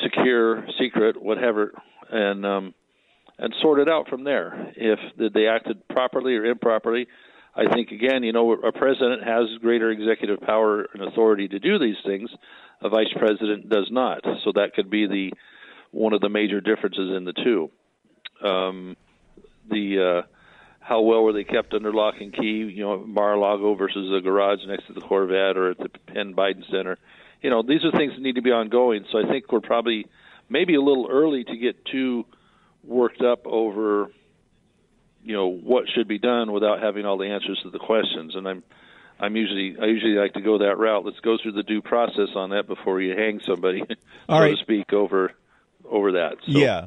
secure, 0.02 0.66
secret, 0.78 1.20
whatever, 1.20 1.72
and 2.10 2.44
um, 2.44 2.74
and 3.38 3.54
sort 3.60 3.80
it 3.80 3.88
out 3.88 4.08
from 4.08 4.24
there. 4.24 4.72
If 4.76 4.98
they 5.32 5.46
acted 5.46 5.86
properly 5.88 6.36
or 6.36 6.44
improperly, 6.44 7.06
I 7.56 7.72
think 7.72 7.90
again, 7.90 8.22
you 8.22 8.32
know, 8.32 8.52
a 8.52 8.72
president 8.72 9.24
has 9.24 9.46
greater 9.60 9.90
executive 9.90 10.40
power 10.40 10.86
and 10.92 11.02
authority 11.02 11.48
to 11.48 11.58
do 11.58 11.78
these 11.78 11.96
things. 12.04 12.30
A 12.82 12.88
vice 12.88 13.12
president 13.16 13.68
does 13.68 13.88
not. 13.90 14.22
So 14.44 14.52
that 14.54 14.74
could 14.74 14.90
be 14.90 15.06
the 15.06 15.32
one 15.90 16.12
of 16.12 16.20
the 16.20 16.28
major 16.28 16.60
differences 16.60 17.16
in 17.16 17.24
the 17.24 17.32
two. 17.32 17.70
Um, 18.46 18.96
the 19.70 20.22
uh, 20.24 20.26
how 20.80 21.00
well 21.00 21.22
were 21.22 21.32
they 21.32 21.44
kept 21.44 21.72
under 21.72 21.92
lock 21.92 22.16
and 22.20 22.32
key? 22.32 22.70
You 22.74 22.84
know, 22.84 22.98
Mar-a-Lago 22.98 23.74
versus 23.74 24.12
a 24.16 24.20
garage 24.20 24.58
next 24.66 24.86
to 24.88 24.92
the 24.92 25.00
Corvette 25.00 25.56
or 25.56 25.70
at 25.70 25.78
the 25.78 25.88
Penn 26.12 26.34
Biden 26.34 26.68
Center 26.70 26.98
you 27.44 27.50
know, 27.50 27.62
these 27.62 27.84
are 27.84 27.90
things 27.90 28.14
that 28.14 28.22
need 28.22 28.36
to 28.36 28.42
be 28.42 28.52
ongoing. 28.52 29.04
So 29.12 29.18
I 29.18 29.30
think 29.30 29.52
we're 29.52 29.60
probably 29.60 30.06
maybe 30.48 30.76
a 30.76 30.80
little 30.80 31.08
early 31.10 31.44
to 31.44 31.56
get 31.58 31.84
too 31.84 32.24
worked 32.82 33.20
up 33.20 33.46
over, 33.46 34.10
you 35.22 35.34
know, 35.34 35.48
what 35.48 35.84
should 35.94 36.08
be 36.08 36.18
done 36.18 36.52
without 36.52 36.82
having 36.82 37.04
all 37.04 37.18
the 37.18 37.26
answers 37.26 37.60
to 37.62 37.70
the 37.70 37.78
questions. 37.78 38.34
And 38.34 38.48
I'm, 38.48 38.62
I'm 39.20 39.36
usually 39.36 39.76
I 39.78 39.84
usually 39.84 40.14
like 40.14 40.32
to 40.32 40.40
go 40.40 40.56
that 40.56 40.78
route. 40.78 41.04
Let's 41.04 41.20
go 41.20 41.36
through 41.40 41.52
the 41.52 41.62
due 41.62 41.82
process 41.82 42.30
on 42.34 42.48
that 42.50 42.66
before 42.66 43.02
you 43.02 43.14
hang 43.14 43.40
somebody, 43.44 43.82
so 43.88 43.96
right. 44.26 44.56
to 44.56 44.62
speak, 44.62 44.94
over 44.94 45.32
over 45.84 46.12
that. 46.12 46.36
So. 46.46 46.58
Yeah. 46.58 46.86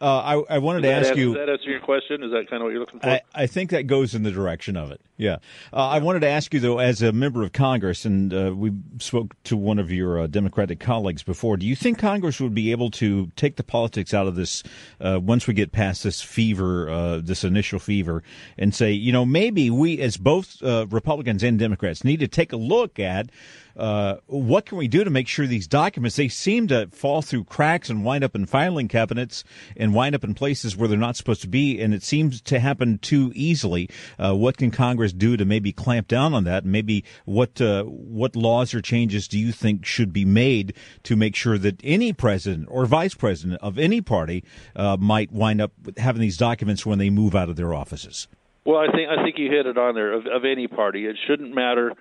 Uh, 0.00 0.42
I, 0.48 0.54
I 0.56 0.58
wanted 0.58 0.82
to 0.82 0.92
ask 0.92 1.08
answer, 1.08 1.20
you. 1.20 1.34
Does 1.34 1.46
that 1.46 1.52
answer 1.52 1.70
your 1.70 1.80
question? 1.80 2.22
Is 2.22 2.30
that 2.30 2.48
kind 2.48 2.62
of 2.62 2.66
what 2.66 2.70
you're 2.70 2.80
looking 2.80 3.00
for? 3.00 3.08
I, 3.08 3.20
I 3.34 3.46
think 3.46 3.70
that 3.70 3.86
goes 3.86 4.14
in 4.14 4.22
the 4.22 4.30
direction 4.30 4.76
of 4.76 4.90
it. 4.90 5.00
Yeah. 5.16 5.38
Uh, 5.72 5.88
I 5.88 5.98
wanted 5.98 6.20
to 6.20 6.28
ask 6.28 6.54
you, 6.54 6.60
though, 6.60 6.78
as 6.78 7.02
a 7.02 7.12
member 7.12 7.42
of 7.42 7.52
Congress, 7.52 8.04
and 8.04 8.32
uh, 8.32 8.52
we 8.54 8.72
spoke 9.00 9.34
to 9.44 9.56
one 9.56 9.80
of 9.80 9.90
your 9.90 10.20
uh, 10.20 10.26
Democratic 10.28 10.78
colleagues 10.78 11.24
before, 11.24 11.56
do 11.56 11.66
you 11.66 11.74
think 11.74 11.98
Congress 11.98 12.40
would 12.40 12.54
be 12.54 12.70
able 12.70 12.90
to 12.92 13.30
take 13.34 13.56
the 13.56 13.64
politics 13.64 14.14
out 14.14 14.28
of 14.28 14.36
this 14.36 14.62
uh, 15.00 15.18
once 15.20 15.48
we 15.48 15.54
get 15.54 15.72
past 15.72 16.04
this 16.04 16.22
fever, 16.22 16.88
uh, 16.88 17.18
this 17.18 17.42
initial 17.42 17.80
fever, 17.80 18.22
and 18.56 18.72
say, 18.72 18.92
you 18.92 19.10
know, 19.10 19.26
maybe 19.26 19.70
we, 19.70 20.00
as 20.00 20.16
both 20.16 20.62
uh, 20.62 20.86
Republicans 20.90 21.42
and 21.42 21.58
Democrats, 21.58 22.04
need 22.04 22.20
to 22.20 22.28
take 22.28 22.52
a 22.52 22.56
look 22.56 23.00
at 23.00 23.30
uh, 23.78 24.16
what 24.26 24.66
can 24.66 24.76
we 24.76 24.88
do 24.88 25.04
to 25.04 25.10
make 25.10 25.28
sure 25.28 25.46
these 25.46 25.68
documents 25.68 26.16
they 26.16 26.28
seem 26.28 26.66
to 26.66 26.88
fall 26.88 27.22
through 27.22 27.44
cracks 27.44 27.88
and 27.88 28.04
wind 28.04 28.24
up 28.24 28.34
in 28.34 28.44
filing 28.44 28.88
cabinets 28.88 29.44
and 29.76 29.87
wind 29.92 30.14
up 30.14 30.24
in 30.24 30.34
places 30.34 30.76
where 30.76 30.88
they're 30.88 30.98
not 30.98 31.16
supposed 31.16 31.42
to 31.42 31.48
be 31.48 31.80
and 31.80 31.94
it 31.94 32.02
seems 32.02 32.40
to 32.42 32.58
happen 32.58 32.98
too 32.98 33.32
easily. 33.34 33.88
Uh, 34.18 34.34
what 34.34 34.56
can 34.56 34.70
congress 34.70 35.12
do 35.12 35.36
to 35.36 35.44
maybe 35.44 35.72
clamp 35.72 36.08
down 36.08 36.34
on 36.34 36.44
that? 36.44 36.64
Maybe 36.64 37.04
what 37.24 37.60
uh, 37.60 37.84
what 37.84 38.36
laws 38.36 38.74
or 38.74 38.80
changes 38.80 39.28
do 39.28 39.38
you 39.38 39.52
think 39.52 39.84
should 39.84 40.12
be 40.12 40.24
made 40.24 40.74
to 41.04 41.16
make 41.16 41.34
sure 41.34 41.58
that 41.58 41.80
any 41.84 42.12
president 42.12 42.68
or 42.70 42.86
vice 42.86 43.14
president 43.14 43.60
of 43.62 43.78
any 43.78 44.00
party 44.00 44.44
uh, 44.76 44.96
might 44.98 45.32
wind 45.32 45.60
up 45.60 45.72
having 45.96 46.20
these 46.20 46.36
documents 46.36 46.84
when 46.84 46.98
they 46.98 47.10
move 47.10 47.34
out 47.34 47.48
of 47.48 47.56
their 47.56 47.74
offices? 47.74 48.28
Well 48.64 48.78
i 48.78 48.90
think 48.92 49.08
i 49.08 49.22
think 49.22 49.38
you 49.38 49.50
hit 49.50 49.66
it 49.66 49.78
on 49.78 49.94
there 49.94 50.12
of, 50.12 50.26
of 50.26 50.44
any 50.44 50.66
party. 50.66 51.06
It 51.06 51.16
shouldn't 51.26 51.54
matter. 51.54 51.92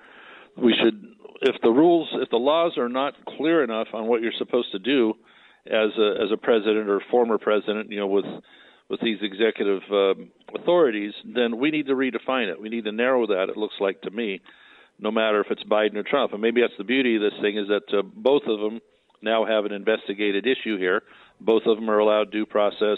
We 0.58 0.73
should 0.82 1.17
if 1.41 1.56
the 1.62 1.69
rules, 1.69 2.10
if 2.13 2.30
the 2.30 2.38
laws 2.38 2.78
are 2.78 2.89
not 2.89 3.13
clear 3.38 3.63
enough 3.63 3.88
on 3.93 4.08
what 4.08 4.21
you're 4.21 4.32
supposed 4.38 4.71
to 4.71 4.80
do 4.80 5.13
as 5.68 5.92
a 5.98 6.24
as 6.24 6.32
a 6.32 6.38
president 6.38 6.90
or 6.90 7.02
former 7.12 7.38
president, 7.38 7.92
you 7.92 8.00
know, 8.00 8.08
with 8.08 8.26
with 8.90 9.02
these 9.02 9.18
executive 9.22 9.82
um, 9.92 10.32
authorities, 10.56 11.14
then 11.26 11.58
we 11.58 11.72
need 11.72 11.88
to 11.88 11.94
redefine 11.94 12.50
it. 12.50 12.62
We 12.62 12.70
need 12.70 12.86
to 12.86 12.92
narrow 12.92 13.28
that. 13.28 13.50
It 13.50 13.58
looks 13.58 13.76
like 13.80 14.02
to 14.02 14.12
me, 14.12 14.42
no 15.00 15.12
matter 15.12 15.42
if 15.42 15.48
it's 15.52 15.64
Biden 15.64 15.96
or 15.96 16.04
Trump, 16.04 16.34
and 16.34 16.42
maybe 16.42 16.62
that's 16.62 16.78
the 16.78 16.86
beauty 16.86 17.16
of 17.16 17.22
this 17.22 17.40
thing 17.42 17.58
is 17.58 17.68
that 17.68 17.98
uh, 17.98 18.02
both 18.02 18.44
of 18.48 18.60
them 18.60 18.80
now 19.22 19.46
have 19.46 19.66
an 19.66 19.74
investigated 19.74 20.46
issue 20.46 20.78
here. 20.78 21.04
Both 21.42 21.64
of 21.66 21.78
them 21.78 21.90
are 21.90 22.00
allowed 22.00 22.32
due 22.32 22.46
process 22.46 22.98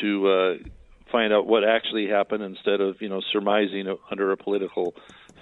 to 0.00 0.28
uh, 0.28 0.54
find 1.10 1.32
out 1.32 1.46
what 1.46 1.64
actually 1.64 2.08
happened 2.08 2.42
instead 2.42 2.80
of 2.80 3.00
you 3.00 3.08
know 3.08 3.20
surmising 3.32 3.86
under 4.10 4.32
a 4.32 4.36
political 4.36 4.94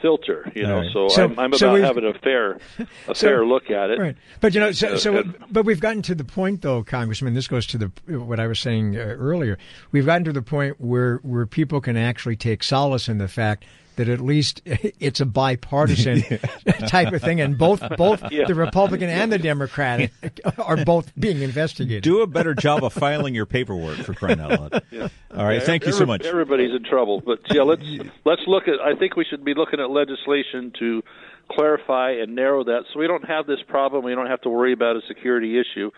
filter. 0.06 0.52
You 0.54 0.62
know, 0.62 0.78
right. 0.78 0.92
so, 0.92 1.08
so, 1.08 1.24
I'm, 1.24 1.38
I'm 1.38 1.46
about 1.46 1.58
so 1.58 1.74
having 1.74 2.04
a 2.04 2.14
fair 2.14 2.58
a 2.78 2.86
so, 3.06 3.14
fair 3.14 3.44
look 3.44 3.70
at 3.70 3.90
it. 3.90 3.98
Right, 3.98 4.16
but 4.40 4.54
you 4.54 4.60
know, 4.60 4.70
so, 4.70 4.96
so 4.96 5.24
but 5.50 5.64
we've 5.64 5.80
gotten 5.80 6.02
to 6.02 6.14
the 6.14 6.24
point 6.24 6.62
though, 6.62 6.84
Congressman. 6.84 7.34
This 7.34 7.48
goes 7.48 7.66
to 7.68 7.78
the 7.78 8.18
what 8.18 8.38
I 8.38 8.46
was 8.46 8.60
saying 8.60 8.96
uh, 8.96 9.00
earlier. 9.00 9.58
We've 9.90 10.06
gotten 10.06 10.24
to 10.24 10.32
the 10.32 10.42
point 10.42 10.80
where 10.80 11.16
where 11.18 11.46
people 11.46 11.80
can 11.80 11.96
actually 11.96 12.36
take 12.36 12.62
solace 12.62 13.08
in 13.08 13.18
the 13.18 13.28
fact 13.28 13.64
that 13.96 14.08
at 14.08 14.20
least 14.20 14.62
it's 14.66 15.20
a 15.20 15.26
bipartisan 15.26 16.22
type 16.86 17.12
of 17.12 17.22
thing, 17.22 17.40
and 17.40 17.58
both 17.58 17.82
both 17.96 18.22
yeah. 18.30 18.44
the 18.46 18.54
Republican 18.54 19.08
and 19.08 19.32
the 19.32 19.38
Democrat 19.38 20.10
are 20.58 20.84
both 20.84 21.12
being 21.18 21.42
investigated. 21.42 22.02
Do 22.02 22.22
a 22.22 22.26
better 22.26 22.54
job 22.54 22.84
of 22.84 22.92
filing 22.92 23.34
your 23.34 23.46
paperwork 23.46 23.98
for 23.98 24.14
crying 24.14 24.40
out 24.40 24.60
loud. 24.60 24.82
Yeah. 24.90 25.08
All 25.34 25.44
right, 25.44 25.54
yeah, 25.54 25.60
thank 25.60 25.82
every, 25.82 25.92
you 25.92 25.98
so 25.98 26.06
much. 26.06 26.24
Everybody's 26.24 26.74
in 26.74 26.84
trouble, 26.84 27.22
but 27.24 27.40
yeah, 27.50 27.62
let's 27.62 27.84
let's 28.24 28.42
look 28.46 28.64
at. 28.68 28.80
I 28.80 28.98
think 28.98 29.16
we 29.16 29.24
should 29.28 29.44
be 29.44 29.54
looking 29.54 29.80
at 29.80 29.90
legislation 29.90 30.72
to 30.78 31.02
clarify 31.50 32.12
and 32.12 32.34
narrow 32.34 32.64
that, 32.64 32.84
so 32.92 32.98
we 32.98 33.06
don't 33.06 33.26
have 33.26 33.46
this 33.46 33.60
problem. 33.68 34.04
We 34.04 34.14
don't 34.14 34.28
have 34.28 34.40
to 34.42 34.50
worry 34.50 34.72
about 34.72 34.96
a 34.96 35.00
security 35.08 35.60
issue 35.60 35.90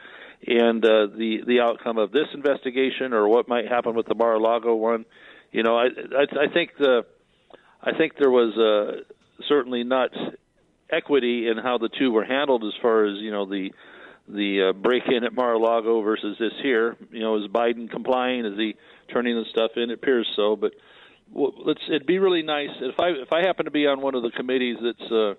and 0.47 0.85
uh, 0.85 1.07
the 1.17 1.39
the 1.47 1.61
outcome 1.61 1.99
of 1.99 2.13
this 2.13 2.27
investigation 2.35 3.13
or 3.13 3.29
what 3.29 3.49
might 3.49 3.67
happen 3.67 3.95
with 3.95 4.07
the 4.07 4.15
Mar-a-Lago 4.15 4.75
one. 4.75 5.05
You 5.51 5.63
know, 5.63 5.77
I 5.77 5.87
I, 5.87 6.45
I 6.45 6.53
think 6.53 6.71
the 6.79 7.05
I 7.89 7.97
think 7.97 8.13
there 8.19 8.31
was 8.31 8.57
uh, 8.57 9.03
certainly 9.49 9.83
not 9.83 10.11
equity 10.91 11.49
in 11.49 11.57
how 11.57 11.79
the 11.79 11.89
two 11.89 12.13
were 12.13 12.25
handled 12.25 12.65
as 12.65 12.73
far 12.83 13.07
as 13.07 13.19
you 13.19 13.31
know 13.31 13.47
the 13.47 13.71
the 14.29 14.69
uh, 14.69 14.73
break-in 14.75 15.25
at 15.25 15.33
Mar-a-Lago 15.33 16.03
versus 16.03 16.37
this 16.39 16.53
here. 16.63 16.97
You 17.11 17.21
know, 17.21 17.43
is 17.43 17.51
Biden 17.51 17.91
complying? 17.91 18.45
Is 18.45 18.59
he 18.59 18.77
turning 19.11 19.37
the 19.37 19.45
stuff 19.51 19.71
in? 19.77 19.91
It 19.91 19.95
appears 19.95 20.29
so, 20.37 20.55
but 20.55 20.73
well, 21.33 21.55
let's. 21.65 21.81
It'd 21.89 22.07
be 22.07 22.19
really 22.19 22.43
nice 22.43 22.71
if 22.81 23.01
I 23.01 23.09
if 23.09 23.33
I 23.33 23.41
happen 23.47 23.65
to 23.65 23.71
be 23.71 23.87
on 23.87 24.03
one 24.03 24.15
of 24.15 24.23
the 24.23 24.31
committees 24.31 24.77
that's 24.83 25.11
uh, 25.11 25.35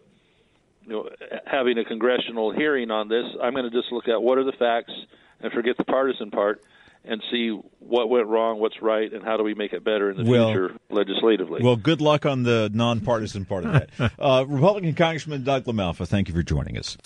you 0.86 0.90
know 0.90 1.10
having 1.46 1.78
a 1.78 1.86
congressional 1.86 2.52
hearing 2.52 2.90
on 2.90 3.10
this. 3.10 3.26
I'm 3.42 3.54
going 3.54 3.70
to 3.70 3.76
just 3.76 3.92
look 3.92 4.08
at 4.08 4.22
what 4.22 4.40
are 4.40 4.44
the 4.44 4.58
facts 4.58 4.94
and 5.42 5.52
forget 5.54 5.78
the 5.78 5.86
partisan 5.86 6.32
part 6.32 6.64
and 7.06 7.24
see 7.32 7.58
what 7.80 8.10
went 8.10 8.28
wrong, 8.28 8.60
what's 8.60 8.82
right, 8.82 9.12
and 9.12 9.24
how 9.24 9.38
do 9.38 9.44
we 9.44 9.54
make 9.54 9.74
it 9.74 9.84
better 9.84 10.12
in 10.12 10.18
the 10.18 10.30
well, 10.30 10.50
future 10.50 10.76
legislatively. 10.90 11.62
Well, 11.64 11.76
good 11.76 12.02
luck 12.02 12.26
on 12.26 12.44
the 12.44 12.70
nonpartisan 12.74 13.46
part 13.46 13.66
of 13.66 13.74
that. 13.74 14.12
uh, 14.20 14.46
Republican 14.48 14.94
Congressman 14.94 15.44
Doug 15.44 15.66
LaMalfa, 15.66 16.08
thank 16.08 16.28
you 16.28 16.34
for 16.34 16.44
joining 16.44 16.78
us. 16.78 16.98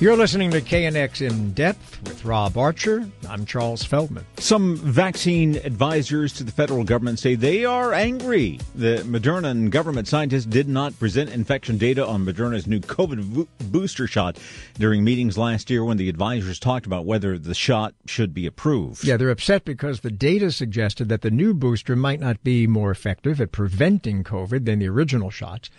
You're 0.00 0.16
listening 0.16 0.50
to 0.50 0.60
KNX 0.60 1.28
In 1.28 1.52
Depth 1.52 2.13
Rob 2.24 2.56
Archer. 2.56 3.06
I'm 3.28 3.44
Charles 3.44 3.84
Feldman. 3.84 4.24
Some 4.38 4.76
vaccine 4.76 5.56
advisors 5.56 6.32
to 6.34 6.44
the 6.44 6.52
federal 6.52 6.84
government 6.84 7.18
say 7.18 7.34
they 7.34 7.64
are 7.64 7.92
angry 7.92 8.60
that 8.74 9.04
Moderna 9.04 9.50
and 9.50 9.70
government 9.70 10.08
scientists 10.08 10.46
did 10.46 10.68
not 10.68 10.98
present 10.98 11.30
infection 11.30 11.78
data 11.78 12.06
on 12.06 12.24
Moderna's 12.24 12.66
new 12.66 12.80
COVID 12.80 13.46
booster 13.70 14.06
shot 14.06 14.38
during 14.78 15.04
meetings 15.04 15.36
last 15.36 15.70
year 15.70 15.84
when 15.84 15.96
the 15.96 16.08
advisors 16.08 16.58
talked 16.58 16.86
about 16.86 17.04
whether 17.04 17.38
the 17.38 17.54
shot 17.54 17.94
should 18.06 18.32
be 18.32 18.46
approved. 18.46 19.04
Yeah, 19.04 19.16
they're 19.16 19.30
upset 19.30 19.64
because 19.64 20.00
the 20.00 20.10
data 20.10 20.50
suggested 20.50 21.08
that 21.10 21.22
the 21.22 21.30
new 21.30 21.54
booster 21.54 21.96
might 21.96 22.20
not 22.20 22.42
be 22.42 22.66
more 22.66 22.90
effective 22.90 23.40
at 23.40 23.52
preventing 23.52 24.24
COVID 24.24 24.64
than 24.64 24.78
the 24.78 24.88
original 24.88 25.30
shots. 25.30 25.70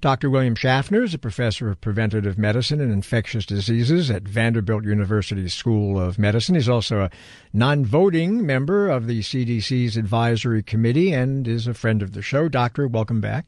Dr. 0.00 0.30
William 0.30 0.54
Schaffner 0.54 1.02
is 1.02 1.12
a 1.12 1.18
professor 1.18 1.70
of 1.70 1.80
preventative 1.80 2.38
medicine 2.38 2.80
and 2.80 2.90
infectious 2.90 3.44
diseases 3.44 4.10
at 4.10 4.22
Vanderbilt 4.22 4.84
University 4.84 5.46
School 5.48 5.89
of 5.98 6.18
Medicine. 6.18 6.54
He's 6.54 6.68
also 6.68 7.00
a 7.02 7.10
non 7.52 7.84
voting 7.84 8.44
member 8.44 8.88
of 8.88 9.06
the 9.06 9.20
CDC's 9.20 9.96
advisory 9.96 10.62
committee 10.62 11.12
and 11.12 11.48
is 11.48 11.66
a 11.66 11.74
friend 11.74 12.02
of 12.02 12.12
the 12.12 12.22
show. 12.22 12.48
Doctor, 12.48 12.86
welcome 12.86 13.20
back. 13.20 13.46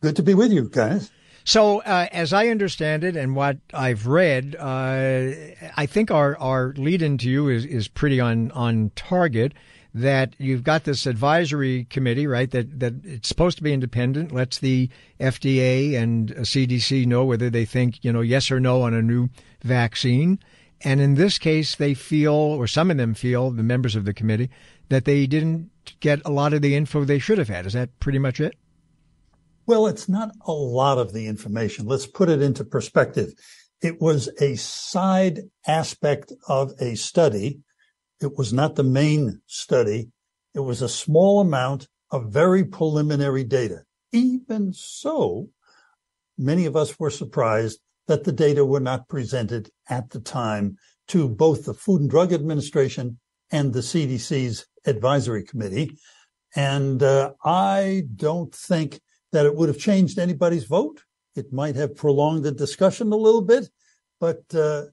Good 0.00 0.16
to 0.16 0.22
be 0.22 0.34
with 0.34 0.52
you 0.52 0.68
guys. 0.68 1.10
So, 1.44 1.80
uh, 1.80 2.06
as 2.12 2.32
I 2.32 2.48
understand 2.48 3.02
it 3.02 3.16
and 3.16 3.34
what 3.34 3.58
I've 3.74 4.06
read, 4.06 4.54
uh, 4.58 5.30
I 5.76 5.86
think 5.86 6.10
our, 6.10 6.36
our 6.38 6.72
lead 6.76 7.02
into 7.02 7.28
you 7.28 7.48
is, 7.48 7.64
is 7.64 7.88
pretty 7.88 8.20
on, 8.20 8.52
on 8.52 8.92
target 8.94 9.52
that 9.94 10.34
you've 10.38 10.64
got 10.64 10.84
this 10.84 11.06
advisory 11.06 11.84
committee, 11.84 12.26
right? 12.26 12.50
That 12.50 12.80
that 12.80 12.94
it's 13.04 13.28
supposed 13.28 13.58
to 13.58 13.62
be 13.62 13.72
independent, 13.72 14.32
lets 14.32 14.58
the 14.58 14.88
FDA 15.20 15.94
and 15.94 16.30
CDC 16.30 17.06
know 17.06 17.24
whether 17.24 17.50
they 17.50 17.64
think 17.64 18.02
you 18.02 18.12
know 18.12 18.22
yes 18.22 18.50
or 18.50 18.58
no 18.58 18.82
on 18.82 18.94
a 18.94 19.02
new 19.02 19.28
vaccine. 19.62 20.38
And 20.84 21.00
in 21.00 21.14
this 21.14 21.38
case, 21.38 21.76
they 21.76 21.94
feel, 21.94 22.32
or 22.32 22.66
some 22.66 22.90
of 22.90 22.96
them 22.96 23.14
feel, 23.14 23.50
the 23.50 23.62
members 23.62 23.94
of 23.94 24.04
the 24.04 24.14
committee, 24.14 24.50
that 24.88 25.04
they 25.04 25.26
didn't 25.26 25.70
get 26.00 26.20
a 26.24 26.30
lot 26.30 26.52
of 26.52 26.62
the 26.62 26.74
info 26.74 27.04
they 27.04 27.18
should 27.18 27.38
have 27.38 27.48
had. 27.48 27.66
Is 27.66 27.72
that 27.72 27.98
pretty 28.00 28.18
much 28.18 28.40
it? 28.40 28.54
Well, 29.66 29.86
it's 29.86 30.08
not 30.08 30.32
a 30.44 30.52
lot 30.52 30.98
of 30.98 31.12
the 31.12 31.26
information. 31.26 31.86
Let's 31.86 32.06
put 32.06 32.28
it 32.28 32.42
into 32.42 32.64
perspective. 32.64 33.32
It 33.80 34.00
was 34.00 34.28
a 34.40 34.56
side 34.56 35.40
aspect 35.66 36.32
of 36.48 36.72
a 36.80 36.96
study 36.96 37.60
it 38.22 38.38
was 38.38 38.52
not 38.52 38.76
the 38.76 38.84
main 38.84 39.40
study. 39.46 40.10
It 40.54 40.60
was 40.60 40.80
a 40.80 40.88
small 40.88 41.40
amount 41.40 41.88
of 42.10 42.32
very 42.32 42.64
preliminary 42.64 43.44
data. 43.44 43.82
Even 44.12 44.72
so, 44.72 45.48
many 46.38 46.66
of 46.66 46.76
us 46.76 47.00
were 47.00 47.10
surprised 47.10 47.80
that 48.08 48.24
the 48.24 48.32
data 48.32 48.64
were 48.64 48.80
not 48.80 49.08
presented 49.08 49.70
at 49.88 50.10
the 50.10 50.20
time 50.20 50.76
to 51.08 51.28
both 51.28 51.64
the 51.64 51.74
Food 51.74 52.02
and 52.02 52.10
Drug 52.10 52.32
Administration 52.32 53.18
and 53.50 53.72
the 53.72 53.80
CDC's 53.80 54.66
advisory 54.86 55.44
committee. 55.44 55.96
And 56.56 57.02
uh, 57.02 57.32
I 57.44 58.04
don't 58.16 58.54
think 58.54 59.00
that 59.32 59.46
it 59.46 59.54
would 59.54 59.68
have 59.68 59.78
changed 59.78 60.18
anybody's 60.18 60.64
vote. 60.64 61.02
It 61.34 61.52
might 61.52 61.76
have 61.76 61.96
prolonged 61.96 62.44
the 62.44 62.52
discussion 62.52 63.12
a 63.12 63.16
little 63.16 63.42
bit, 63.42 63.68
but 64.20 64.42
uh, 64.54 64.84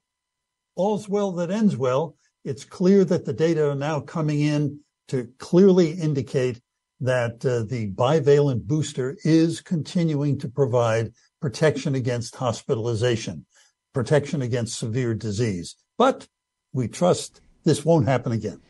all's 0.76 1.10
well 1.10 1.32
that 1.34 1.52
ends 1.52 1.76
well. 1.76 2.15
It's 2.45 2.63
clear 2.63 3.04
that 3.06 3.26
the 3.26 3.34
data 3.34 3.69
are 3.69 3.76
now 3.76 4.00
coming 4.00 4.39
in 4.39 4.80
to 5.10 5.28
clearly 5.39 5.91
indicate 5.91 6.62
that 7.02 7.45
uh, 7.45 7.63
the 7.63 7.91
bivalent 7.91 8.63
booster 8.63 9.17
is 9.24 9.62
continuing 9.62 10.38
to 10.39 10.50
provide 10.50 11.12
protection 11.41 11.95
against 11.95 12.36
hospitalization, 12.36 13.45
protection 13.93 14.41
against 14.41 14.78
severe 14.78 15.13
disease. 15.13 15.75
But 15.97 16.28
we 16.73 16.88
trust 16.88 17.41
this 17.65 17.84
won't 17.84 18.08
happen 18.08 18.32
again. 18.32 18.62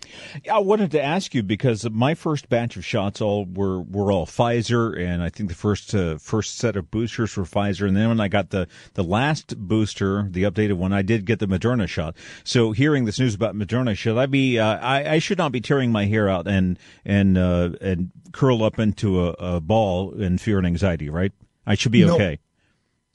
I 0.52 0.60
wanted 0.60 0.92
to 0.92 1.02
ask 1.02 1.36
you 1.36 1.44
because 1.44 1.88
my 1.90 2.16
first 2.16 2.50
batch 2.50 2.76
of 2.76 2.84
shots 2.84 3.22
all 3.22 3.46
were 3.46 3.82
were 3.82 4.12
all 4.12 4.26
Pfizer, 4.26 5.00
and 5.00 5.22
I 5.22 5.30
think 5.30 5.50
the 5.50 5.56
first 5.56 5.94
uh, 5.94 6.18
first 6.18 6.58
set 6.58 6.76
of 6.76 6.90
boosters 6.90 7.38
were 7.38 7.44
Pfizer, 7.44 7.88
and 7.88 7.96
then 7.96 8.10
when 8.10 8.20
I 8.20 8.28
got 8.28 8.50
the 8.50 8.68
the 8.96 9.04
last 9.04 9.58
booster, 9.58 10.28
the 10.30 10.44
updated 10.44 10.74
one, 10.74 10.92
I 10.92 11.04
did 11.04 11.26
get 11.26 11.40
the 11.40 11.48
Moderna 11.48 11.88
shot. 11.88 12.16
So 12.44 12.72
hearing 12.72 13.06
this 13.06 13.20
news 13.20 13.36
about 13.36 13.56
Moderna, 13.56 13.96
should 13.96 14.18
I 14.18 14.26
be? 14.26 14.58
Uh, 14.58 14.78
I, 14.80 15.14
I 15.14 15.20
should 15.20 15.38
not 15.38 15.52
be 15.52 15.62
tearing 15.62 15.92
my 15.92 16.06
hair 16.06 16.28
out 16.28 16.48
and 16.48 16.80
and 17.06 17.38
uh, 17.38 17.72
and 17.82 18.10
curl 18.32 18.64
up 18.64 18.80
into 18.80 19.28
a, 19.28 19.32
a, 19.34 19.60
ball 19.62 20.14
in 20.14 20.38
fear 20.38 20.58
and 20.58 20.68
anxiety, 20.68 21.10
right? 21.10 21.32
I 21.66 21.76
should 21.76 21.92
be 21.92 22.06
okay. 22.06 22.40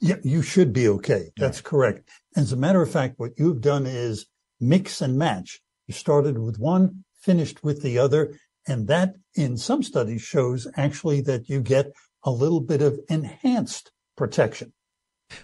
Yeah, 0.05 0.17
you 0.23 0.43
should 0.43 0.71
be 0.71 0.87
okay. 0.87 1.31
That's 1.35 1.61
correct. 1.61 2.07
As 2.35 2.51
a 2.51 2.55
matter 2.55 2.79
of 2.79 2.91
fact, 2.91 3.15
what 3.17 3.31
you've 3.37 3.61
done 3.61 3.87
is 3.87 4.27
mix 4.59 5.01
and 5.01 5.17
match. 5.17 5.61
You 5.87 5.95
started 5.95 6.37
with 6.37 6.59
one, 6.59 7.05
finished 7.23 7.63
with 7.63 7.81
the 7.81 7.97
other. 7.97 8.37
And 8.67 8.87
that 8.87 9.15
in 9.33 9.57
some 9.57 9.81
studies 9.81 10.21
shows 10.21 10.67
actually 10.77 11.21
that 11.21 11.49
you 11.49 11.59
get 11.59 11.91
a 12.23 12.29
little 12.29 12.61
bit 12.61 12.83
of 12.83 12.99
enhanced 13.09 13.91
protection. 14.15 14.73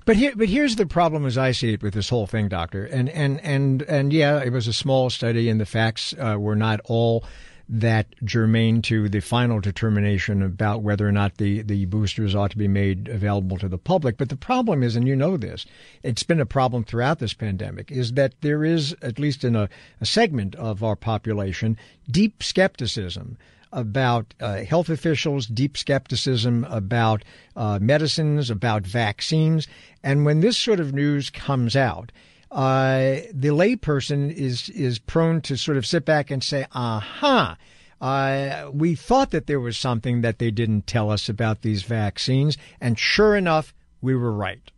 But 0.05 0.15
here, 0.15 0.33
but 0.35 0.47
here's 0.47 0.75
the 0.75 0.85
problem 0.85 1.25
as 1.25 1.39
I 1.39 1.53
see 1.53 1.73
it 1.73 1.81
with 1.81 1.95
this 1.95 2.09
whole 2.09 2.27
thing, 2.27 2.47
doctor. 2.47 2.85
And 2.85 3.09
and 3.09 3.41
and 3.41 3.81
and 3.81 4.13
yeah, 4.13 4.43
it 4.43 4.51
was 4.51 4.67
a 4.67 4.73
small 4.73 5.09
study, 5.09 5.49
and 5.49 5.59
the 5.59 5.65
facts 5.65 6.13
uh, 6.19 6.35
were 6.37 6.55
not 6.55 6.81
all 6.85 7.25
that 7.73 8.13
germane 8.25 8.81
to 8.81 9.07
the 9.07 9.21
final 9.21 9.61
determination 9.61 10.41
about 10.41 10.81
whether 10.81 11.07
or 11.07 11.11
not 11.11 11.37
the, 11.37 11.61
the 11.61 11.85
boosters 11.85 12.35
ought 12.35 12.51
to 12.51 12.57
be 12.57 12.67
made 12.67 13.07
available 13.07 13.57
to 13.57 13.69
the 13.69 13.77
public. 13.77 14.17
But 14.17 14.27
the 14.27 14.35
problem 14.35 14.83
is, 14.83 14.97
and 14.97 15.07
you 15.07 15.15
know 15.15 15.37
this, 15.37 15.65
it's 16.03 16.23
been 16.23 16.41
a 16.41 16.45
problem 16.45 16.83
throughout 16.83 17.19
this 17.19 17.33
pandemic, 17.33 17.89
is 17.89 18.11
that 18.13 18.33
there 18.41 18.65
is, 18.65 18.93
at 19.01 19.19
least 19.19 19.45
in 19.45 19.55
a, 19.55 19.69
a 20.01 20.05
segment 20.05 20.53
of 20.55 20.83
our 20.83 20.97
population, 20.97 21.77
deep 22.09 22.43
skepticism 22.43 23.37
about 23.71 24.33
uh, 24.41 24.57
health 24.57 24.89
officials, 24.89 25.47
deep 25.47 25.77
skepticism 25.77 26.65
about 26.65 27.23
uh, 27.55 27.79
medicines, 27.81 28.49
about 28.49 28.85
vaccines. 28.85 29.65
And 30.03 30.25
when 30.25 30.41
this 30.41 30.57
sort 30.57 30.81
of 30.81 30.93
news 30.93 31.29
comes 31.29 31.77
out, 31.77 32.11
uh, 32.51 33.21
the 33.33 33.49
layperson 33.49 34.31
is 34.33 34.69
is 34.69 34.99
prone 34.99 35.41
to 35.41 35.57
sort 35.57 35.77
of 35.77 35.85
sit 35.85 36.05
back 36.05 36.29
and 36.29 36.43
say, 36.43 36.65
"Aha." 36.73 37.57
Uh, 38.01 38.71
we 38.73 38.95
thought 38.95 39.29
that 39.29 39.45
there 39.45 39.59
was 39.59 39.77
something 39.77 40.21
that 40.21 40.39
they 40.39 40.49
didn't 40.49 40.87
tell 40.87 41.11
us 41.11 41.29
about 41.29 41.61
these 41.61 41.83
vaccines, 41.83 42.57
and 42.81 42.97
sure 42.97 43.35
enough, 43.35 43.73
we 44.01 44.15
were 44.15 44.33
right. 44.33 44.71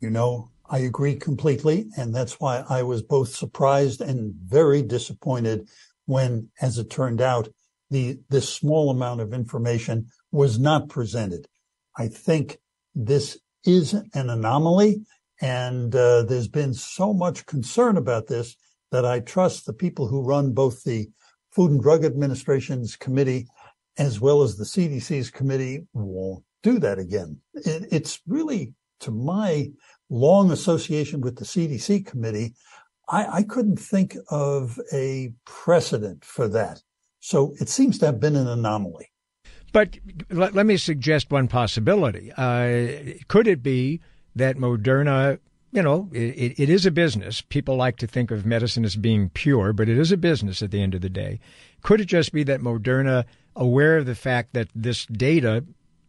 You 0.00 0.08
know, 0.10 0.50
I 0.70 0.78
agree 0.78 1.16
completely, 1.16 1.90
and 1.96 2.14
that's 2.14 2.40
why 2.40 2.64
I 2.68 2.82
was 2.82 3.02
both 3.02 3.28
surprised 3.34 4.00
and 4.00 4.34
very 4.34 4.82
disappointed 4.82 5.68
when, 6.06 6.48
as 6.60 6.78
it 6.78 6.90
turned 6.90 7.20
out, 7.20 7.48
the 7.90 8.18
this 8.28 8.48
small 8.48 8.90
amount 8.90 9.20
of 9.20 9.32
information 9.32 10.06
was 10.32 10.58
not 10.58 10.88
presented. 10.88 11.46
I 11.96 12.08
think 12.08 12.58
this 12.94 13.38
is 13.64 13.92
an 13.92 14.30
anomaly, 14.30 15.04
and 15.40 15.94
uh, 15.94 16.22
there's 16.22 16.48
been 16.48 16.74
so 16.74 17.12
much 17.12 17.46
concern 17.46 17.96
about 17.96 18.26
this 18.26 18.56
that 18.90 19.04
I 19.04 19.20
trust 19.20 19.66
the 19.66 19.72
people 19.72 20.08
who 20.08 20.22
run 20.22 20.52
both 20.52 20.82
the 20.84 21.08
Food 21.50 21.70
and 21.70 21.82
Drug 21.82 22.04
Administration's 22.04 22.96
committee 22.96 23.46
as 23.98 24.20
well 24.20 24.42
as 24.42 24.56
the 24.56 24.64
CDC's 24.64 25.30
committee 25.30 25.86
won't 25.92 26.44
do 26.62 26.78
that 26.78 26.98
again. 26.98 27.40
It, 27.54 27.88
it's 27.90 28.20
really, 28.26 28.74
to 29.00 29.10
my 29.10 29.70
long 30.08 30.50
association 30.50 31.20
with 31.20 31.36
the 31.36 31.44
CDC 31.44 32.06
committee, 32.06 32.54
I, 33.08 33.38
I 33.38 33.42
couldn't 33.42 33.78
think 33.78 34.16
of 34.30 34.78
a 34.92 35.32
precedent 35.44 36.24
for 36.24 36.48
that. 36.48 36.82
So 37.20 37.54
it 37.60 37.68
seems 37.68 37.98
to 37.98 38.06
have 38.06 38.20
been 38.20 38.36
an 38.36 38.46
anomaly. 38.46 39.10
But 39.72 39.98
let, 40.30 40.54
let 40.54 40.66
me 40.66 40.76
suggest 40.76 41.30
one 41.30 41.48
possibility. 41.48 42.32
Uh, 42.36 43.18
could 43.26 43.46
it 43.46 43.62
be 43.62 44.00
that 44.36 44.56
Moderna, 44.56 45.38
you 45.72 45.82
know, 45.82 46.08
it, 46.12 46.58
it 46.58 46.70
is 46.70 46.86
a 46.86 46.90
business. 46.90 47.40
People 47.40 47.76
like 47.76 47.96
to 47.98 48.06
think 48.06 48.30
of 48.30 48.46
medicine 48.46 48.84
as 48.84 48.96
being 48.96 49.30
pure, 49.30 49.72
but 49.72 49.88
it 49.88 49.98
is 49.98 50.12
a 50.12 50.16
business 50.16 50.62
at 50.62 50.70
the 50.70 50.82
end 50.82 50.94
of 50.94 51.00
the 51.00 51.10
day. 51.10 51.40
Could 51.82 52.00
it 52.00 52.06
just 52.06 52.32
be 52.32 52.42
that 52.44 52.60
Moderna, 52.60 53.24
aware 53.56 53.98
of 53.98 54.06
the 54.06 54.14
fact 54.14 54.54
that 54.54 54.68
this 54.74 55.04
data, 55.06 55.64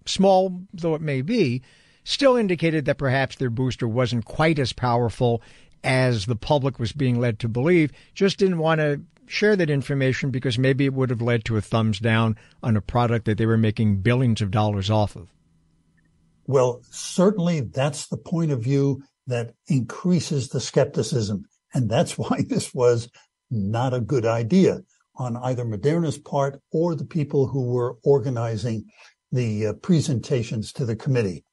small 0.05 0.61
though 0.73 0.95
it 0.95 1.01
may 1.01 1.21
be, 1.21 1.61
still 2.03 2.35
indicated 2.35 2.85
that 2.85 2.97
perhaps 2.97 3.35
their 3.35 3.49
booster 3.49 3.87
wasn't 3.87 4.25
quite 4.25 4.59
as 4.59 4.73
powerful 4.73 5.41
as 5.83 6.25
the 6.25 6.35
public 6.35 6.79
was 6.79 6.91
being 6.91 7.19
led 7.19 7.39
to 7.39 7.47
believe, 7.47 7.91
just 8.13 8.37
didn't 8.37 8.57
want 8.57 8.79
to 8.79 9.01
share 9.27 9.55
that 9.55 9.69
information 9.69 10.31
because 10.31 10.57
maybe 10.57 10.85
it 10.85 10.93
would 10.93 11.09
have 11.09 11.21
led 11.21 11.45
to 11.45 11.55
a 11.55 11.61
thumbs 11.61 11.99
down 11.99 12.35
on 12.63 12.75
a 12.75 12.81
product 12.81 13.25
that 13.25 13.37
they 13.37 13.45
were 13.45 13.57
making 13.57 13.97
billions 13.97 14.41
of 14.41 14.51
dollars 14.51 14.89
off 14.89 15.15
of. 15.15 15.29
Well, 16.49 16.81
certainly 16.89 17.59
that's 17.59 18.07
the 18.07 18.17
point 18.17 18.49
of 18.49 18.63
view 18.63 19.03
that 19.27 19.53
increases 19.67 20.49
the 20.49 20.59
skepticism. 20.59 21.45
And 21.75 21.87
that's 21.87 22.17
why 22.17 22.41
this 22.47 22.73
was 22.73 23.07
not 23.51 23.93
a 23.93 24.01
good 24.01 24.25
idea 24.25 24.79
on 25.15 25.37
either 25.37 25.63
Moderna's 25.63 26.17
part 26.17 26.59
or 26.71 26.95
the 26.95 27.05
people 27.05 27.45
who 27.45 27.71
were 27.71 27.97
organizing 28.03 28.85
the 29.31 29.67
uh, 29.67 29.73
presentations 29.73 30.73
to 30.73 30.85
the 30.85 30.95
committee. 30.95 31.43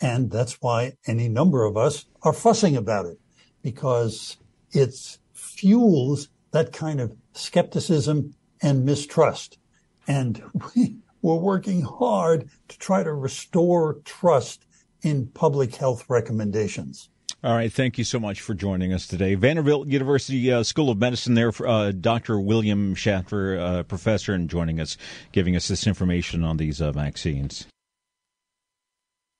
And 0.00 0.30
that's 0.30 0.58
why 0.60 0.92
any 1.04 1.28
number 1.28 1.64
of 1.64 1.76
us 1.76 2.04
are 2.22 2.32
fussing 2.32 2.76
about 2.76 3.06
it 3.06 3.18
because 3.60 4.36
it 4.70 5.18
fuels 5.32 6.28
that 6.52 6.72
kind 6.72 7.00
of 7.00 7.12
skepticism 7.32 8.36
and 8.62 8.84
mistrust. 8.84 9.58
And 10.06 10.40
we, 10.76 10.98
we're 11.24 11.36
working 11.36 11.80
hard 11.80 12.50
to 12.68 12.78
try 12.78 13.02
to 13.02 13.12
restore 13.14 13.94
trust 14.04 14.66
in 15.00 15.26
public 15.28 15.74
health 15.74 16.04
recommendations. 16.10 17.08
All 17.42 17.54
right. 17.54 17.72
Thank 17.72 17.96
you 17.96 18.04
so 18.04 18.20
much 18.20 18.42
for 18.42 18.52
joining 18.52 18.92
us 18.92 19.06
today. 19.06 19.34
Vanderbilt 19.34 19.88
University 19.88 20.52
uh, 20.52 20.62
School 20.62 20.90
of 20.90 20.98
Medicine 20.98 21.32
there, 21.32 21.50
uh, 21.66 21.92
Dr. 21.92 22.38
William 22.38 22.94
Schaffner, 22.94 23.58
uh, 23.58 23.82
professor, 23.84 24.34
and 24.34 24.50
joining 24.50 24.80
us, 24.80 24.98
giving 25.32 25.56
us 25.56 25.66
this 25.66 25.86
information 25.86 26.44
on 26.44 26.58
these 26.58 26.82
uh, 26.82 26.92
vaccines. 26.92 27.66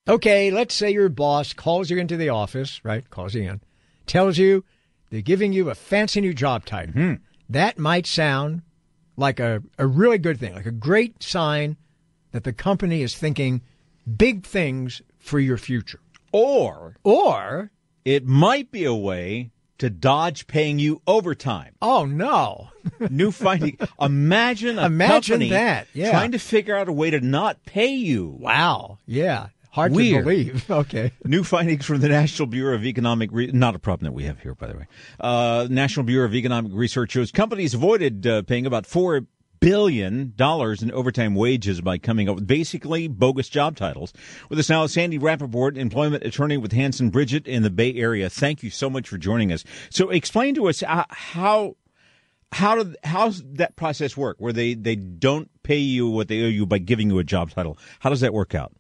Okay, 0.09 0.51
let's 0.51 0.75
say 0.75 0.91
your 0.91 1.11
boss 1.11 1.53
calls 1.53 1.91
you 1.91 1.99
into 1.99 2.17
the 2.17 2.31
office, 2.31 2.83
right? 2.83 3.09
Calls 3.11 3.35
you 3.35 3.43
in, 3.43 3.61
tells 4.07 4.39
you 4.39 4.65
they're 5.11 5.21
giving 5.21 5.53
you 5.53 5.69
a 5.69 5.75
fancy 5.75 6.23
new 6.23 6.33
job 6.33 6.65
title. 6.65 6.95
Mm-hmm. 6.95 7.23
That 7.51 7.79
might 7.79 8.07
sound 8.07 8.63
like 9.17 9.41
a, 9.41 9.63
a 9.79 9.87
really 9.87 10.19
good 10.19 10.39
thing, 10.39 10.55
like 10.55 10.67
a 10.67 10.73
great 10.73 11.23
sign 11.23 11.77
that 12.33 12.45
the 12.45 12.53
company 12.53 13.03
is 13.03 13.17
thinking 13.17 13.63
big 14.17 14.45
things 14.45 15.03
for 15.19 15.39
your 15.39 15.57
future. 15.57 16.01
Or, 16.33 16.97
or 17.05 17.71
it 18.05 18.27
might 18.27 18.71
be 18.71 18.85
a 18.85 18.95
way 18.95 19.51
to 19.79 19.91
dodge 19.91 20.47
paying 20.47 20.79
you 20.79 21.01
overtime. 21.07 21.75
Oh 21.83 22.05
no! 22.05 22.69
New 23.11 23.31
finding. 23.31 23.79
Imagine 24.01 24.79
a 24.79 24.87
Imagine 24.87 25.35
company 25.35 25.51
that, 25.51 25.89
yeah. 25.93 26.11
trying 26.11 26.33
to 26.33 26.39
figure 26.39 26.77
out 26.77 26.89
a 26.89 26.93
way 26.93 27.11
to 27.11 27.21
not 27.21 27.65
pay 27.65 27.95
you. 27.95 28.37
Wow. 28.39 28.99
Yeah. 29.07 29.49
Hard 29.75 29.91
Weird. 29.91 30.25
to 30.25 30.31
believe. 30.31 30.71
Okay. 30.71 31.11
New 31.25 31.43
findings 31.43 31.85
from 31.85 31.99
the 32.01 32.09
National 32.09 32.47
Bureau 32.47 32.77
of 32.77 32.85
Economic 32.85 33.31
Re- 33.33 33.51
not 33.53 33.75
a 33.75 33.81
problem 33.81 34.05
that 34.05 34.13
we 34.13 34.23
have 34.23 34.39
here, 34.39 34.55
by 34.55 34.69
the 34.69 34.77
way. 34.77 34.87
Uh, 35.19 35.67
National 35.69 36.05
Bureau 36.05 36.27
of 36.27 36.35
Economic 36.35 36.71
Research 36.73 37.11
shows 37.11 37.33
companies 37.33 37.75
avoided 37.75 38.25
uh, 38.25 38.43
paying 38.43 38.67
about 38.67 38.87
four 38.87 39.23
billion 39.59 40.33
dollars 40.37 40.81
in 40.81 40.93
overtime 40.93 41.35
wages 41.35 41.81
by 41.81 41.99
coming 41.99 42.29
up 42.29 42.37
with 42.37 42.47
basically 42.47 43.09
bogus 43.09 43.49
job 43.49 43.75
titles. 43.77 44.13
With 44.49 44.61
us 44.61 44.69
now, 44.71 44.87
Sandy 44.87 45.19
Rappaport, 45.19 45.77
employment 45.77 46.23
attorney 46.23 46.57
with 46.57 46.71
Hanson 46.71 47.11
Bridgett 47.11 47.49
in 47.49 47.65
the 47.65 47.71
Bay 47.71 47.95
Area. 47.97 48.31
Thank 48.31 48.63
you 48.63 48.71
so 48.71 48.89
much 48.89 49.09
for 49.09 49.19
joining 49.19 49.53
us. 49.53 49.65
So, 49.91 50.11
explain 50.11 50.55
to 50.55 50.69
us 50.69 50.85
how 50.87 51.75
how 52.53 52.77
did 52.77 52.97
how's 53.03 53.43
that 53.55 53.75
process 53.75 54.17
work? 54.17 54.37
Where 54.39 54.53
they 54.53 54.75
they 54.75 54.95
don't 54.95 55.51
pay 55.65 55.79
you 55.79 56.07
what 56.09 56.29
they 56.29 56.43
owe 56.45 56.49
you 56.49 56.65
by 56.65 56.79
giving 56.79 57.11
you 57.11 57.19
a 57.19 57.25
job 57.25 57.51
title? 57.51 57.77
How 57.99 58.11
does 58.11 58.21
that 58.21 58.33
work 58.33 58.55
out? 58.55 58.73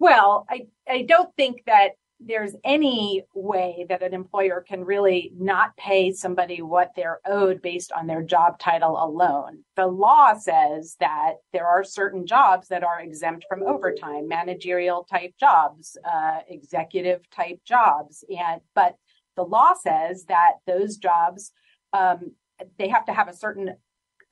Well, 0.00 0.46
I, 0.48 0.62
I 0.88 1.02
don't 1.02 1.32
think 1.36 1.62
that 1.66 1.90
there's 2.18 2.56
any 2.64 3.22
way 3.34 3.86
that 3.88 4.02
an 4.02 4.14
employer 4.14 4.64
can 4.66 4.84
really 4.84 5.32
not 5.36 5.76
pay 5.76 6.12
somebody 6.12 6.62
what 6.62 6.90
they're 6.96 7.20
owed 7.26 7.62
based 7.62 7.92
on 7.92 8.06
their 8.06 8.22
job 8.22 8.58
title 8.58 9.02
alone. 9.02 9.62
The 9.76 9.86
law 9.86 10.34
says 10.34 10.96
that 11.00 11.34
there 11.52 11.66
are 11.66 11.84
certain 11.84 12.26
jobs 12.26 12.68
that 12.68 12.82
are 12.82 13.00
exempt 13.00 13.44
from 13.48 13.62
overtime, 13.62 14.26
managerial 14.26 15.04
type 15.04 15.34
jobs, 15.38 15.96
uh, 16.10 16.40
executive 16.48 17.20
type 17.30 17.60
jobs, 17.64 18.24
and 18.28 18.60
but 18.74 18.96
the 19.36 19.44
law 19.44 19.72
says 19.74 20.24
that 20.24 20.54
those 20.66 20.96
jobs 20.96 21.52
um, 21.92 22.32
they 22.78 22.88
have 22.88 23.06
to 23.06 23.12
have 23.12 23.28
a 23.28 23.36
certain 23.36 23.74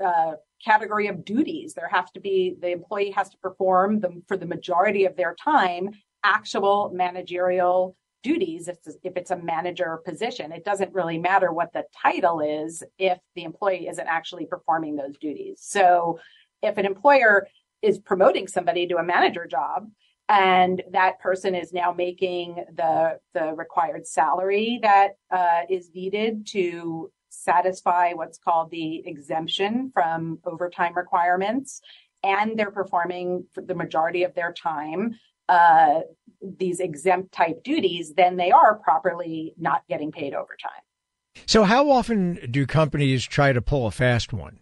uh, 0.04 0.32
category 0.64 1.08
of 1.08 1.24
duties. 1.24 1.74
There 1.74 1.88
have 1.88 2.12
to 2.12 2.20
be 2.20 2.56
the 2.60 2.70
employee 2.70 3.10
has 3.12 3.28
to 3.30 3.38
perform 3.38 4.00
them 4.00 4.22
for 4.26 4.36
the 4.36 4.46
majority 4.46 5.04
of 5.04 5.16
their 5.16 5.34
time 5.34 5.90
actual 6.24 6.90
managerial 6.92 7.96
duties 8.22 8.68
if, 8.68 8.76
if 9.04 9.16
it's 9.16 9.30
a 9.30 9.36
manager 9.36 10.00
position. 10.04 10.52
It 10.52 10.64
doesn't 10.64 10.92
really 10.92 11.18
matter 11.18 11.52
what 11.52 11.72
the 11.72 11.84
title 12.02 12.40
is 12.40 12.82
if 12.98 13.18
the 13.36 13.44
employee 13.44 13.88
isn't 13.88 14.06
actually 14.06 14.46
performing 14.46 14.96
those 14.96 15.16
duties. 15.18 15.60
So 15.62 16.18
if 16.62 16.76
an 16.78 16.86
employer 16.86 17.46
is 17.82 17.98
promoting 17.98 18.48
somebody 18.48 18.86
to 18.88 18.96
a 18.96 19.04
manager 19.04 19.46
job 19.46 19.88
and 20.28 20.82
that 20.90 21.20
person 21.20 21.54
is 21.54 21.72
now 21.72 21.92
making 21.92 22.64
the 22.74 23.18
the 23.32 23.54
required 23.54 24.06
salary 24.06 24.78
that 24.82 25.16
uh, 25.30 25.60
is 25.70 25.90
needed 25.94 26.46
to 26.48 27.10
satisfy 27.30 28.12
what's 28.12 28.38
called 28.38 28.70
the 28.70 29.06
exemption 29.06 29.90
from 29.92 30.38
overtime 30.44 30.94
requirements 30.94 31.80
and 32.24 32.58
they're 32.58 32.70
performing 32.70 33.44
for 33.52 33.62
the 33.62 33.74
majority 33.74 34.24
of 34.24 34.34
their 34.34 34.52
time 34.52 35.14
uh, 35.48 36.00
these 36.42 36.80
exempt 36.80 37.32
type 37.32 37.62
duties, 37.64 38.14
then 38.14 38.36
they 38.36 38.50
are 38.50 38.76
properly 38.76 39.54
not 39.56 39.82
getting 39.88 40.12
paid 40.12 40.34
overtime. 40.34 40.82
So, 41.46 41.64
how 41.64 41.90
often 41.90 42.38
do 42.50 42.66
companies 42.66 43.24
try 43.24 43.52
to 43.52 43.62
pull 43.62 43.86
a 43.86 43.90
fast 43.90 44.32
one? 44.32 44.58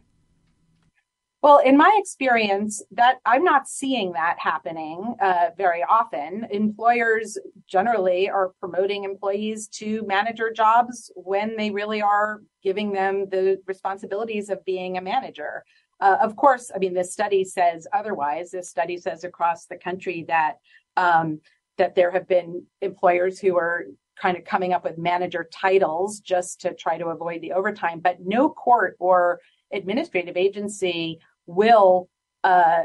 Well, 1.43 1.59
in 1.59 1.77
my 1.77 1.95
experience, 1.99 2.83
that 2.93 3.19
I'm 3.25 3.45
not 3.45 3.69
seeing 3.69 4.13
that 4.13 4.37
happening 4.39 5.15
uh, 5.23 5.51
very 5.57 5.83
often. 5.83 6.47
Employers 6.51 7.39
generally 7.69 8.29
are 8.29 8.53
promoting 8.59 9.05
employees 9.05 9.69
to 9.69 10.03
manager 10.07 10.51
jobs 10.51 11.13
when 11.15 11.57
they 11.57 11.71
really 11.71 12.03
are 12.03 12.43
giving 12.63 12.93
them 12.93 13.29
the 13.31 13.61
responsibilities 13.67 14.49
of 14.49 14.65
being 14.65 14.97
a 14.97 15.03
manager. 15.03 15.63
Uh, 16.01 16.17
of 16.21 16.37
course, 16.37 16.71
I 16.75 16.79
mean, 16.79 16.95
this 16.95 17.13
study 17.13 17.45
says 17.45 17.87
otherwise. 17.93 18.51
This 18.51 18.69
study 18.69 18.97
says 18.97 19.23
across 19.23 19.67
the 19.67 19.77
country 19.77 20.25
that 20.29 20.55
um, 20.97 21.41
that 21.79 21.95
there 21.95 22.11
have 22.11 22.27
been 22.27 22.65
employers 22.81 23.39
who 23.39 23.57
are 23.57 23.85
kind 24.21 24.37
of 24.37 24.45
coming 24.45 24.73
up 24.73 24.83
with 24.83 24.97
manager 24.97 25.47
titles 25.53 26.21
just 26.21 26.63
to 26.63 26.75
try 26.75 26.97
to 26.97 27.09
avoid 27.09 27.43
the 27.43 27.53
overtime, 27.53 28.01
but 28.01 28.17
no 28.21 28.49
court 28.49 28.97
or 28.99 29.41
administrative 29.73 30.37
agency 30.37 31.19
will 31.47 32.09
uh, 32.45 32.83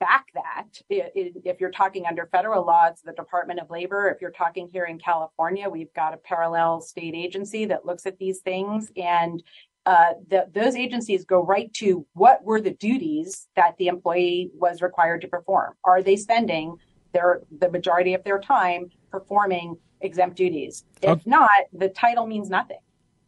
back 0.00 0.26
that. 0.34 0.66
If 0.90 1.60
you're 1.60 1.70
talking 1.70 2.06
under 2.06 2.26
federal 2.26 2.66
law, 2.66 2.88
it's 2.88 3.02
the 3.02 3.12
Department 3.12 3.60
of 3.60 3.70
Labor. 3.70 4.08
If 4.08 4.20
you're 4.20 4.30
talking 4.30 4.68
here 4.72 4.84
in 4.84 4.98
California, 4.98 5.68
we've 5.68 5.92
got 5.94 6.14
a 6.14 6.18
parallel 6.18 6.80
state 6.80 7.14
agency 7.14 7.64
that 7.66 7.86
looks 7.86 8.06
at 8.06 8.18
these 8.18 8.40
things. 8.40 8.90
And 8.96 9.42
uh, 9.86 10.14
the, 10.28 10.48
those 10.52 10.76
agencies 10.76 11.24
go 11.24 11.42
right 11.42 11.72
to 11.74 12.06
what 12.14 12.42
were 12.42 12.60
the 12.60 12.72
duties 12.72 13.48
that 13.56 13.76
the 13.78 13.88
employee 13.88 14.50
was 14.54 14.82
required 14.82 15.20
to 15.22 15.28
perform. 15.28 15.74
Are 15.84 16.02
they 16.02 16.16
spending 16.16 16.76
their 17.12 17.42
the 17.58 17.70
majority 17.70 18.14
of 18.14 18.24
their 18.24 18.40
time 18.40 18.90
performing 19.10 19.76
exempt 20.00 20.36
duties? 20.36 20.84
If 21.02 21.26
not, 21.26 21.50
the 21.72 21.88
title 21.88 22.26
means 22.26 22.48
nothing. 22.50 22.78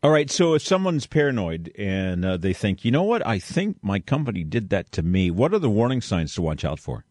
All 0.03 0.11
right. 0.11 0.31
So 0.31 0.55
if 0.55 0.63
someone's 0.63 1.07
paranoid 1.07 1.73
and 1.77 2.25
uh, 2.25 2.37
they 2.37 2.53
think, 2.53 2.85
you 2.85 2.91
know 2.91 3.03
what, 3.03 3.27
I 3.27 3.39
think 3.39 3.79
my 3.83 3.99
company 3.99 4.45
did 4.45 4.71
that 4.71 4.93
to 4.93 5.03
me. 5.03 5.31
What 5.31 5.53
are 5.53 5.59
the 5.59 5.71
warning 5.71 6.01
signs 6.01 6.35
to 6.35 6.43
watch 6.43 6.65
out 6.65 6.79
for? 6.79 7.05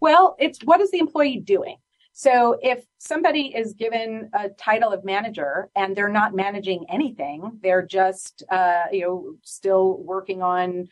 Well, 0.00 0.36
it's 0.38 0.58
what 0.64 0.80
is 0.80 0.90
the 0.90 0.98
employee 0.98 1.38
doing? 1.38 1.76
So 2.12 2.58
if 2.62 2.84
somebody 2.98 3.54
is 3.54 3.74
given 3.74 4.30
a 4.32 4.48
title 4.48 4.90
of 4.90 5.04
manager 5.04 5.68
and 5.76 5.94
they're 5.94 6.08
not 6.08 6.34
managing 6.34 6.86
anything, 6.88 7.58
they're 7.62 7.86
just 7.86 8.42
uh, 8.50 8.84
you 8.90 9.02
know 9.02 9.34
still 9.42 9.98
working 9.98 10.42
on 10.42 10.88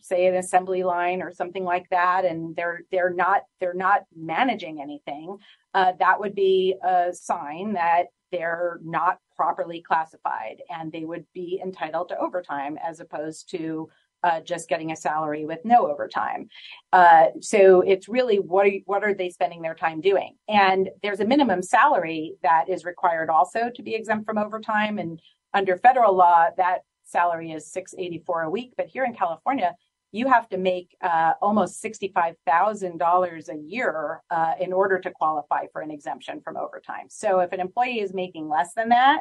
say 0.00 0.26
an 0.26 0.34
assembly 0.34 0.82
line 0.82 1.22
or 1.22 1.32
something 1.32 1.64
like 1.64 1.88
that 1.90 2.24
and 2.24 2.54
they're 2.54 2.82
they're 2.90 3.12
not 3.12 3.42
they're 3.60 3.72
not 3.72 4.02
managing 4.14 4.80
anything 4.80 5.38
uh, 5.74 5.92
that 5.98 6.20
would 6.20 6.34
be 6.34 6.74
a 6.84 7.12
sign 7.12 7.72
that 7.72 8.06
they're 8.30 8.78
not 8.82 9.18
properly 9.40 9.80
classified 9.80 10.60
and 10.68 10.92
they 10.92 11.06
would 11.06 11.24
be 11.32 11.58
entitled 11.64 12.10
to 12.10 12.18
overtime 12.18 12.76
as 12.86 13.00
opposed 13.00 13.48
to 13.48 13.88
uh, 14.22 14.38
just 14.40 14.68
getting 14.68 14.92
a 14.92 14.96
salary 14.96 15.46
with 15.46 15.60
no 15.64 15.90
overtime. 15.90 16.46
Uh, 16.92 17.28
so 17.40 17.80
it's 17.80 18.06
really 18.06 18.36
what 18.36 18.66
are, 18.66 18.72
what 18.84 19.02
are 19.02 19.14
they 19.14 19.30
spending 19.30 19.62
their 19.62 19.74
time 19.74 20.02
doing? 20.02 20.36
And 20.46 20.90
there's 21.02 21.20
a 21.20 21.24
minimum 21.24 21.62
salary 21.62 22.34
that 22.42 22.68
is 22.68 22.84
required 22.84 23.30
also 23.30 23.70
to 23.74 23.82
be 23.82 23.94
exempt 23.94 24.26
from 24.26 24.36
overtime. 24.36 24.98
And 24.98 25.18
under 25.54 25.78
federal 25.78 26.14
law, 26.14 26.48
that 26.58 26.80
salary 27.04 27.52
is 27.52 27.72
684 27.72 28.42
a 28.42 28.50
week. 28.50 28.74
But 28.76 28.88
here 28.88 29.06
in 29.06 29.14
California, 29.14 29.74
you 30.12 30.28
have 30.28 30.48
to 30.48 30.58
make 30.58 30.96
uh, 31.02 31.32
almost 31.40 31.82
$65,000 31.82 33.48
a 33.48 33.56
year 33.56 34.22
uh, 34.30 34.54
in 34.60 34.72
order 34.72 34.98
to 34.98 35.10
qualify 35.10 35.66
for 35.72 35.82
an 35.82 35.90
exemption 35.90 36.40
from 36.40 36.56
overtime. 36.56 37.06
So 37.08 37.40
if 37.40 37.52
an 37.52 37.60
employee 37.60 38.00
is 38.00 38.12
making 38.12 38.48
less 38.48 38.74
than 38.74 38.88
that, 38.88 39.20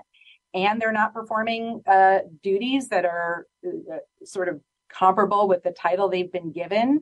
and 0.54 0.82
they're 0.82 0.92
not 0.92 1.14
performing 1.14 1.82
uh, 1.88 2.20
duties 2.42 2.90
that 2.90 3.06
are 3.06 3.46
uh, 3.66 3.98
sort 4.24 4.50
of 4.50 4.62
comparable 4.92 5.48
with 5.48 5.62
the 5.62 5.72
title 5.72 6.10
they've 6.10 6.32
been 6.32 6.52
given, 6.52 7.02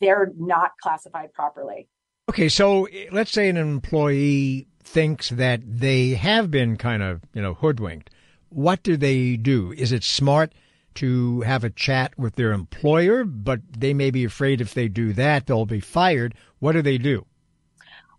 they're 0.00 0.32
not 0.36 0.72
classified 0.82 1.32
properly. 1.32 1.88
Okay, 2.28 2.48
so 2.48 2.88
let's 3.12 3.30
say 3.30 3.48
an 3.48 3.56
employee 3.56 4.66
thinks 4.82 5.28
that 5.30 5.60
they 5.64 6.10
have 6.10 6.50
been 6.50 6.76
kind 6.76 7.02
of, 7.02 7.22
you 7.32 7.42
know, 7.42 7.54
hoodwinked. 7.54 8.10
What 8.48 8.82
do 8.82 8.96
they 8.96 9.36
do? 9.36 9.72
Is 9.72 9.92
it 9.92 10.02
smart 10.02 10.52
to 10.96 11.40
have 11.42 11.64
a 11.64 11.70
chat 11.70 12.18
with 12.18 12.36
their 12.36 12.52
employer, 12.52 13.24
but 13.24 13.60
they 13.76 13.94
may 13.94 14.10
be 14.10 14.24
afraid 14.24 14.60
if 14.60 14.74
they 14.74 14.88
do 14.88 15.12
that, 15.12 15.46
they'll 15.46 15.66
be 15.66 15.80
fired? 15.80 16.34
What 16.58 16.72
do 16.72 16.82
they 16.82 16.98
do? 16.98 17.26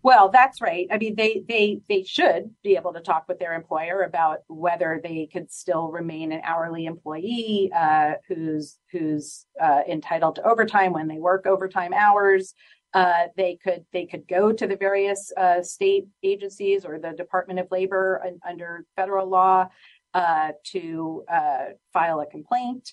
Well, 0.06 0.28
that's 0.28 0.60
right. 0.60 0.86
I 0.92 0.98
mean, 0.98 1.16
they 1.16 1.42
they 1.48 1.80
they 1.88 2.04
should 2.04 2.54
be 2.62 2.76
able 2.76 2.92
to 2.92 3.00
talk 3.00 3.24
with 3.26 3.40
their 3.40 3.54
employer 3.54 4.02
about 4.02 4.38
whether 4.46 5.00
they 5.02 5.28
could 5.32 5.50
still 5.50 5.90
remain 5.90 6.30
an 6.30 6.42
hourly 6.44 6.86
employee 6.86 7.72
uh, 7.74 8.12
who's 8.28 8.78
who's 8.92 9.46
uh, 9.60 9.80
entitled 9.88 10.36
to 10.36 10.46
overtime 10.48 10.92
when 10.92 11.08
they 11.08 11.18
work 11.18 11.44
overtime 11.44 11.92
hours. 11.92 12.54
Uh, 12.94 13.24
they 13.36 13.56
could 13.56 13.84
they 13.92 14.06
could 14.06 14.28
go 14.28 14.52
to 14.52 14.68
the 14.68 14.76
various 14.76 15.32
uh, 15.36 15.60
state 15.60 16.06
agencies 16.22 16.84
or 16.84 17.00
the 17.00 17.10
Department 17.10 17.58
of 17.58 17.66
Labor 17.72 18.22
under 18.48 18.86
federal 18.94 19.28
law 19.28 19.68
uh, 20.14 20.52
to 20.64 21.24
uh, 21.32 21.64
file 21.92 22.20
a 22.20 22.26
complaint 22.26 22.92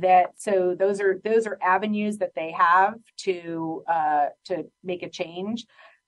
that 0.00 0.30
so 0.36 0.74
those 0.78 1.00
are 1.00 1.20
those 1.24 1.46
are 1.46 1.58
avenues 1.62 2.18
that 2.18 2.32
they 2.34 2.50
have 2.52 2.94
to 3.18 3.84
uh, 3.86 4.26
to 4.44 4.64
make 4.82 5.02
a 5.02 5.08
change 5.08 5.66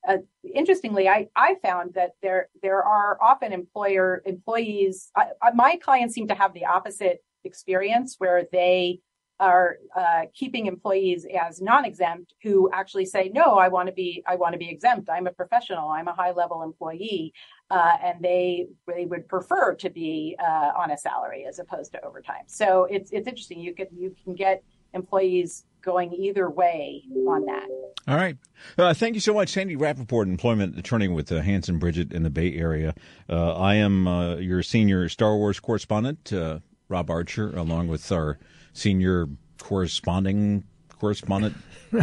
uh, 0.08 0.18
interestingly, 0.54 1.08
I, 1.08 1.28
I 1.34 1.56
found 1.62 1.94
that 1.94 2.12
there 2.22 2.48
there 2.62 2.82
are 2.82 3.18
often 3.20 3.52
employer 3.52 4.22
employees. 4.24 5.10
I, 5.16 5.26
my 5.54 5.76
clients 5.76 6.14
seem 6.14 6.28
to 6.28 6.34
have 6.34 6.54
the 6.54 6.66
opposite 6.66 7.24
experience, 7.44 8.16
where 8.18 8.44
they 8.52 9.00
are 9.38 9.76
uh, 9.94 10.22
keeping 10.34 10.66
employees 10.66 11.26
as 11.38 11.60
non-exempt 11.60 12.32
who 12.42 12.70
actually 12.72 13.06
say, 13.06 13.30
"No, 13.34 13.58
I 13.58 13.68
want 13.68 13.88
to 13.88 13.92
be 13.92 14.22
I 14.26 14.36
want 14.36 14.52
to 14.52 14.58
be 14.58 14.70
exempt. 14.70 15.08
I'm 15.10 15.26
a 15.26 15.32
professional. 15.32 15.88
I'm 15.88 16.08
a 16.08 16.14
high-level 16.14 16.62
employee," 16.62 17.32
uh, 17.70 17.96
and 18.02 18.22
they 18.22 18.68
they 18.86 19.06
would 19.06 19.28
prefer 19.28 19.74
to 19.74 19.90
be 19.90 20.36
uh, 20.38 20.70
on 20.76 20.90
a 20.90 20.96
salary 20.96 21.44
as 21.48 21.58
opposed 21.58 21.92
to 21.92 22.04
overtime. 22.04 22.44
So 22.46 22.84
it's 22.84 23.10
it's 23.10 23.26
interesting. 23.26 23.60
You 23.60 23.74
can 23.74 23.88
you 23.96 24.14
can 24.24 24.34
get 24.34 24.62
employees 24.94 25.64
going 25.82 26.12
either 26.12 26.50
way 26.50 27.02
on 27.28 27.44
that. 27.46 27.68
All 28.08 28.16
right. 28.16 28.36
Uh, 28.76 28.92
thank 28.92 29.14
you 29.14 29.20
so 29.20 29.32
much, 29.32 29.50
Sandy 29.50 29.76
Rappaport, 29.76 30.24
employment 30.24 30.76
attorney 30.78 31.08
with 31.08 31.30
uh, 31.30 31.40
Hanson 31.40 31.78
Bridgett 31.78 32.12
in 32.12 32.24
the 32.24 32.30
Bay 32.30 32.54
Area. 32.54 32.94
Uh, 33.28 33.54
I 33.54 33.76
am 33.76 34.08
uh, 34.08 34.36
your 34.36 34.62
senior 34.62 35.08
Star 35.08 35.36
Wars 35.36 35.60
correspondent, 35.60 36.32
uh, 36.32 36.58
Rob 36.88 37.08
Archer, 37.08 37.50
along 37.56 37.88
with 37.88 38.10
our 38.10 38.38
senior 38.72 39.28
corresponding 39.58 40.64
correspondent. 40.88 41.56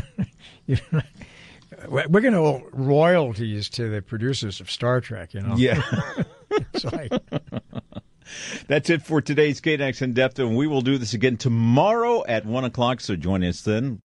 We're 1.88 2.22
going 2.22 2.34
to 2.34 2.40
owe 2.40 2.68
royalties 2.72 3.70
to 3.72 3.90
the 3.90 4.02
producers 4.02 4.60
of 4.60 4.70
Star 4.70 5.02
Trek, 5.02 5.34
you 5.34 5.42
know. 5.42 5.56
Yeah. 5.56 5.82
like... 6.92 7.12
That's 8.68 8.90
it 8.90 9.04
for 9.04 9.22
today's 9.22 9.62
KNX 9.62 10.02
in 10.02 10.14
depth, 10.14 10.40
and 10.40 10.56
we 10.56 10.68
will 10.68 10.82
do 10.82 10.98
this 10.98 11.14
again 11.14 11.38
tomorrow 11.38 12.24
at 12.26 12.46
one 12.46 12.64
o'clock. 12.64 13.02
So 13.02 13.16
join 13.16 13.44
us 13.44 13.62
then. 13.62 14.00